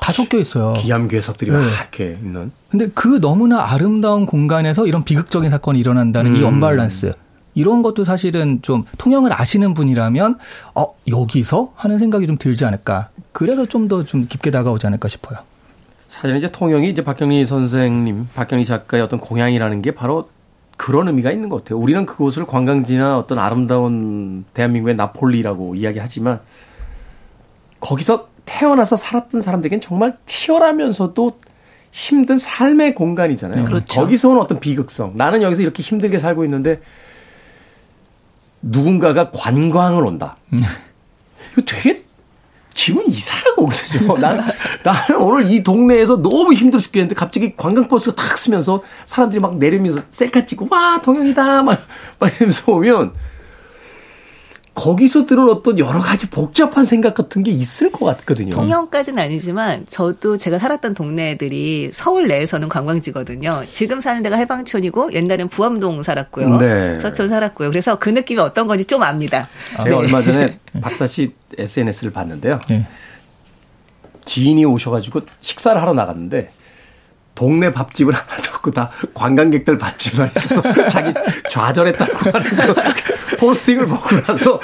[0.03, 0.73] 다 섞여 있어요.
[0.73, 1.57] 기암괴석들이 네.
[1.57, 2.51] 막 이렇게 있는.
[2.69, 6.47] 근데 그 너무나 아름다운 공간에서 이런 비극적인 사건이 일어난다는 이 음.
[6.47, 7.13] 언밸런스.
[7.55, 10.39] 이런 것도 사실은 좀 통영을 아시는 분이라면
[10.75, 13.11] 어 여기서 하는 생각이 좀 들지 않을까.
[13.31, 15.39] 그래서 좀더좀 깊게 다가오지 않을까 싶어요.
[16.09, 20.29] 사실 이제 통영이 이제 박경리 선생님, 박경리 작가의 어떤 공양이라는 게 바로
[20.77, 21.79] 그런 의미가 있는 것 같아요.
[21.79, 26.41] 우리는 그곳을 관광지나 어떤 아름다운 대한민국의 나폴리라고 이야기하지만
[27.79, 31.39] 거기서 태어나서 살았던 사람들에겐 정말 치열하면서도
[31.91, 33.65] 힘든 삶의 공간이잖아요.
[33.65, 34.01] 그렇죠.
[34.01, 35.13] 거기서 오는 어떤 비극성.
[35.15, 36.81] 나는 여기서 이렇게 힘들게 살고 있는데
[38.63, 40.37] 누군가가 관광을 온다.
[41.53, 42.03] 이거 되게
[42.75, 44.17] 기분 이상하고 그죠.
[44.17, 44.43] 난,
[44.83, 50.47] 나는 오늘 이 동네에서 너무 힘들어 죽겠는데 갑자기 관광버스가 탁 쓰면서 사람들이 막 내리면서 셀카
[50.47, 51.81] 찍고 와 동영이다 막,
[52.19, 53.13] 막 이러면서 오면
[54.75, 58.55] 거기서 들은 어떤 여러 가지 복잡한 생각 같은 게 있을 것 같거든요.
[58.55, 63.65] 통영까지는 아니지만 저도 제가 살았던 동네들이 서울 내에서는 관광지거든요.
[63.71, 66.57] 지금 사는 데가 해방촌이고 옛날엔 부암동 살았고요.
[66.59, 66.99] 네.
[66.99, 67.69] 서촌 살았고요.
[67.69, 69.47] 그래서 그 느낌이 어떤 건지 좀 압니다.
[69.83, 72.59] 제가 얼마 전에 박사 씨 SNS를 봤는데요.
[72.71, 72.87] 네.
[74.25, 76.51] 지인이 오셔가지고 식사를 하러 나갔는데
[77.35, 81.13] 동네 밥집을 하나도 없고 다 관광객들 밥집만 있어도 자기
[81.51, 84.61] 좌절했다고 하는 그 포스팅을 보고 나서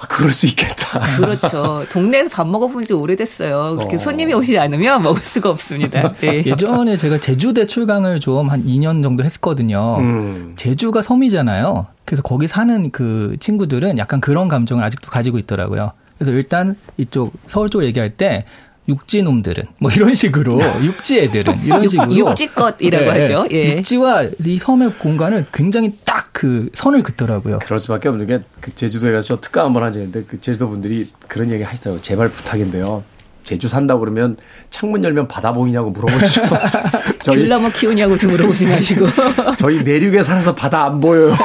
[0.00, 1.00] 아, 그럴 수 있겠다.
[1.16, 1.84] 그렇죠.
[1.90, 3.76] 동네에서 밥 먹어본 지 오래됐어요.
[3.76, 3.98] 그렇게 어.
[3.98, 6.12] 손님이 오시지 않으면 먹을 수가 없습니다.
[6.14, 6.44] 네.
[6.44, 9.96] 예전에 제가 제주대 출강을 좀 한 2년 정도 했거든요.
[10.00, 10.52] 음.
[10.56, 11.86] 제주가 섬이잖아요.
[12.04, 15.92] 그래서 거기 사는 그 친구들은 약간 그런 감정을 아직도 가지고 있더라고요.
[16.18, 18.44] 그래서 일단 이쪽 서울 쪽 얘기할 때
[18.88, 23.46] 육지놈들은 뭐 이런 식으로 육지 애들은 이런 식으로 육지껏이라고 하죠.
[23.50, 23.76] 예.
[23.78, 27.60] 육지와 이 섬의 공간을 굉장히 딱 그 선을 긋더라고요.
[27.62, 31.50] 그럴 수밖에 없는 게 그 제주도에 가서 저 특강 한번 하셨는데 그 제주도 분들이 그런
[31.50, 32.02] 얘기 하시더라고요.
[32.02, 33.04] 제발 부탁인데요.
[33.44, 34.36] 제주 산다고 그러면
[34.70, 36.24] 창문 열면 바다 보이냐고 물어보고
[37.22, 39.06] 저희 귤나무 뭐 키우냐고 좀 물어보지 마시고.
[39.58, 41.36] 저희 내륙에 살아서 바다 안 보여요.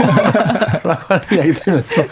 [0.84, 2.04] 라고 하는 이야기 들으면서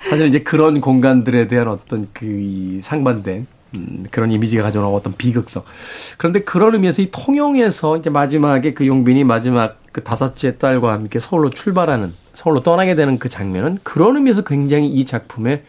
[0.00, 5.62] 사실 이제 그런 공간들에 대한 어떤 그이 상반된 음, 그런 이미지가 가져오는 어떤 비극성.
[6.18, 11.50] 그런데 그런 의미에서 이 통영에서 이제 마지막에 그 용빈이 마지막 그 다섯째 딸과 함께 서울로
[11.50, 15.62] 출발하는 서울로 떠나게 되는 그 장면은 그런 의미에서 굉장히 이 작품의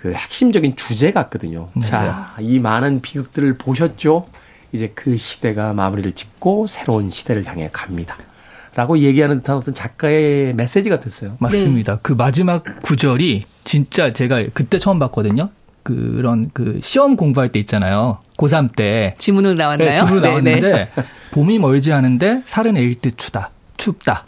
[0.00, 1.68] 그 핵심적인 주제 같거든요.
[1.82, 4.26] 자, 이 많은 비극들을 보셨죠?
[4.72, 8.16] 이제 그 시대가 마무리를 짓고 새로운 시대를 향해 갑니다.
[8.74, 11.36] 라고 얘기하는 듯한 어떤 작가의 메시지 같았어요.
[11.40, 11.98] 맞습니다.
[12.02, 15.48] 그 마지막 구절이 진짜 제가 그때 처음 봤거든요.
[15.86, 18.18] 그런 그 시험 공부할 때 있잖아요.
[18.36, 19.14] 고3 때.
[19.18, 19.90] 지문으로 나왔나요?
[19.90, 20.88] 네, 집으로 네, 나왔는데 네.
[21.30, 23.50] 봄이 멀지 않은데 살은 에일 듯 추다.
[23.76, 24.24] 춥다.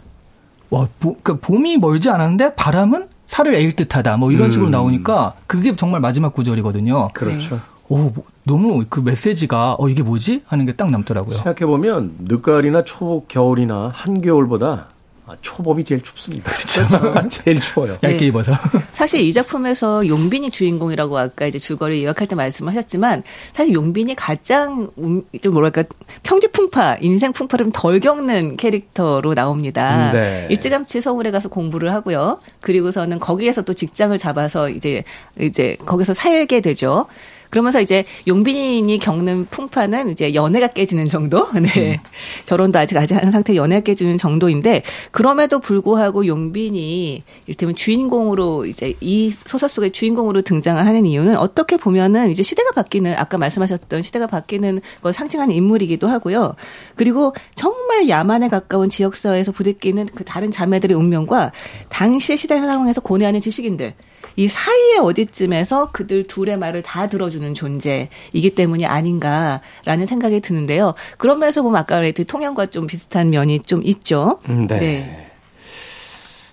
[0.69, 4.15] 와, 보, 그러니까 봄이 멀지 않았는데 바람은 살을 에일 듯하다.
[4.17, 4.71] 뭐 이런 식으로 음.
[4.71, 7.09] 나오니까 그게 정말 마지막 구절이거든요.
[7.13, 7.59] 그렇죠.
[7.89, 11.35] 오, 뭐, 너무 그 메시지가 어 이게 뭐지 하는 게 딱 남더라고요.
[11.35, 14.87] 생각해 보면 늦가을이나 초 겨울이나 한겨울보다
[15.29, 16.51] 아, 초봄이 제일 춥습니다.
[16.51, 17.29] 그렇죠.
[17.29, 17.99] 제일 추워요.
[18.01, 18.25] 얇게 네.
[18.25, 18.51] 입어서.
[18.93, 23.21] 사실 이 작품에서 용빈이 주인공이라고 아까 이제 줄거리 요약할 때 말씀하셨지만
[23.53, 25.83] 사실 용빈이 가장 음, 좀 뭐랄까
[26.23, 30.11] 평지풍파, 인생 풍파를 좀덜 겪는 캐릭터로 나옵니다.
[30.11, 30.47] 네.
[30.49, 32.39] 일찌감치 서울에 가서 공부를 하고요.
[32.61, 35.03] 그리고서는 거기에서 또 직장을 잡아서 이제
[35.39, 37.05] 이제 거기서 살게 되죠.
[37.49, 41.47] 그러면서 이제 용빈이 겪는 풍파는 이제 연애가 깨지는 정도?
[41.59, 41.99] 네.
[42.45, 49.33] 결혼도 아직 아직 한 상태 연애가 깨지는 정도인데 그럼에도 불구하고 용빈이 이를테면 주인공으로 이제 이
[49.45, 54.81] 소설 속의 주인공으로 등장을 하는 이유는 어떻게 보면은 이제 시대가 바뀌는 아까 말씀하셨던 시대가 바뀌는
[55.01, 56.55] 걸 상징하는 인물이기도 하고요.
[56.95, 61.51] 그리고 정말 야만에 가까운 지역사회에서 부대끼는 그 다른 자매들의 운명과
[61.89, 63.93] 당시의 시대 상황에서 고뇌하는 지식인들
[64.39, 70.93] 이 사이에 어디쯤에서 그들 둘의 말을 다 들어주는 존재이기 때문이 아닌가라는 생각이 드는데요.
[71.17, 74.39] 그런 면에서 보면 아까 레드 통영과 좀 비슷한 면이 좀 있죠.
[74.47, 75.27] 음, 네.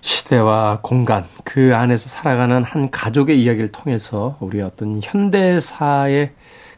[0.01, 6.31] 시대와 공간 그 안에서 살아가는 한 가족의 이야기를 통해서 우리 어떤 현대사의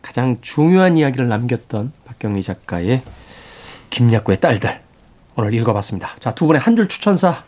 [0.04, 3.02] 가장 중요한 이야기를 남겼던 박경리 작가의
[3.90, 4.80] 김약구의 딸들
[5.36, 6.18] 오늘 읽어봤습니다.
[6.20, 7.42] 자 두 분의 한 줄 추천사로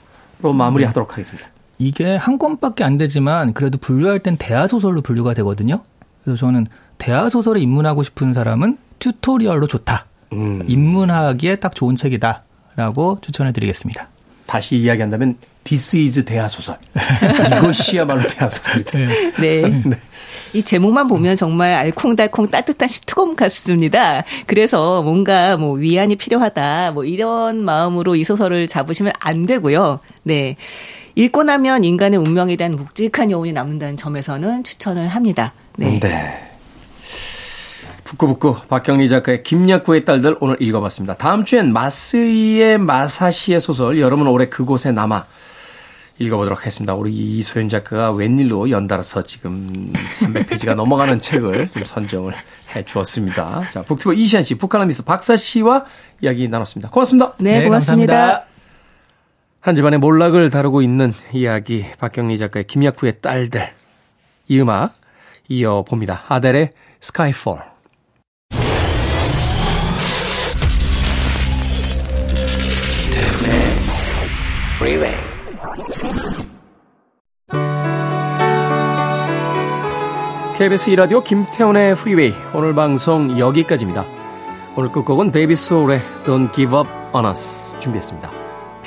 [0.52, 1.48] 마무리하도록 하겠습니다.
[1.82, 5.82] 이게 한 권밖에 안 되지만 그래도 분류할 땐 대하 소설로 분류가 되거든요.
[6.24, 6.68] 그래서 저는
[7.00, 10.06] 대하 소설에 입문하고 싶은 사람은 튜토리얼로 좋다.
[10.34, 12.44] 음, 입문하기에 딱 좋은 책이다
[12.76, 14.10] 라고 추천해 드리겠습니다.
[14.46, 16.78] 다시 이야기한다면 This is 대하소설.
[17.58, 19.00] 이것이야말로 대하소설이다.
[19.42, 19.64] 네.
[20.54, 24.24] 이 제목만 보면 정말 알콩달콩 따뜻한 시트콤 같습니다.
[24.46, 30.00] 그래서 뭔가 뭐 위안이 필요하다, 뭐 이런 마음으로 이 소설을 잡으시면 안 되고요.
[30.24, 30.58] 네.
[31.16, 35.54] 읽고 나면 인간의 운명에 대한 묵직한 여운이 남는다는 점에서는 추천을 합니다.
[35.78, 36.00] 네.
[36.00, 36.48] 네.
[38.04, 41.16] 북구북구 박경리 작가의 김약구의 딸들 오늘 읽어봤습니다.
[41.16, 45.26] 다음 주엔 마스이의 마사시의 소설 여러분 올해 그곳에 남아
[46.20, 46.94] 읽어보도록 하겠습니다.
[46.94, 52.34] 우리 이소연 작가가 웬일로 연달아서 지금 300페이지가 넘어가는 책을 좀 선정을
[52.76, 53.70] 해 주었습니다.
[53.72, 55.86] 자, 북튜버 이시안 씨, 북한라미스 박사 씨와
[56.22, 56.90] 이야기 나눴습니다.
[56.90, 57.34] 고맙습니다.
[57.40, 58.14] 네, 고맙습니다.
[58.14, 58.51] 감사합니다.
[59.62, 63.70] 한 집안의 몰락을 다루고 있는 이야기 박경리 작가의 김약국의 딸들
[64.48, 64.96] 이 음악
[65.48, 66.24] 이어봅니다.
[66.28, 67.60] 아델의 Skyfall
[80.58, 84.06] KBS 2라디오 김태훈의 프리웨이 오늘 방송 여기까지입니다.
[84.76, 88.41] 오늘 끝곡은 데이비스 소울의 Don't Give Up On Us 준비했습니다.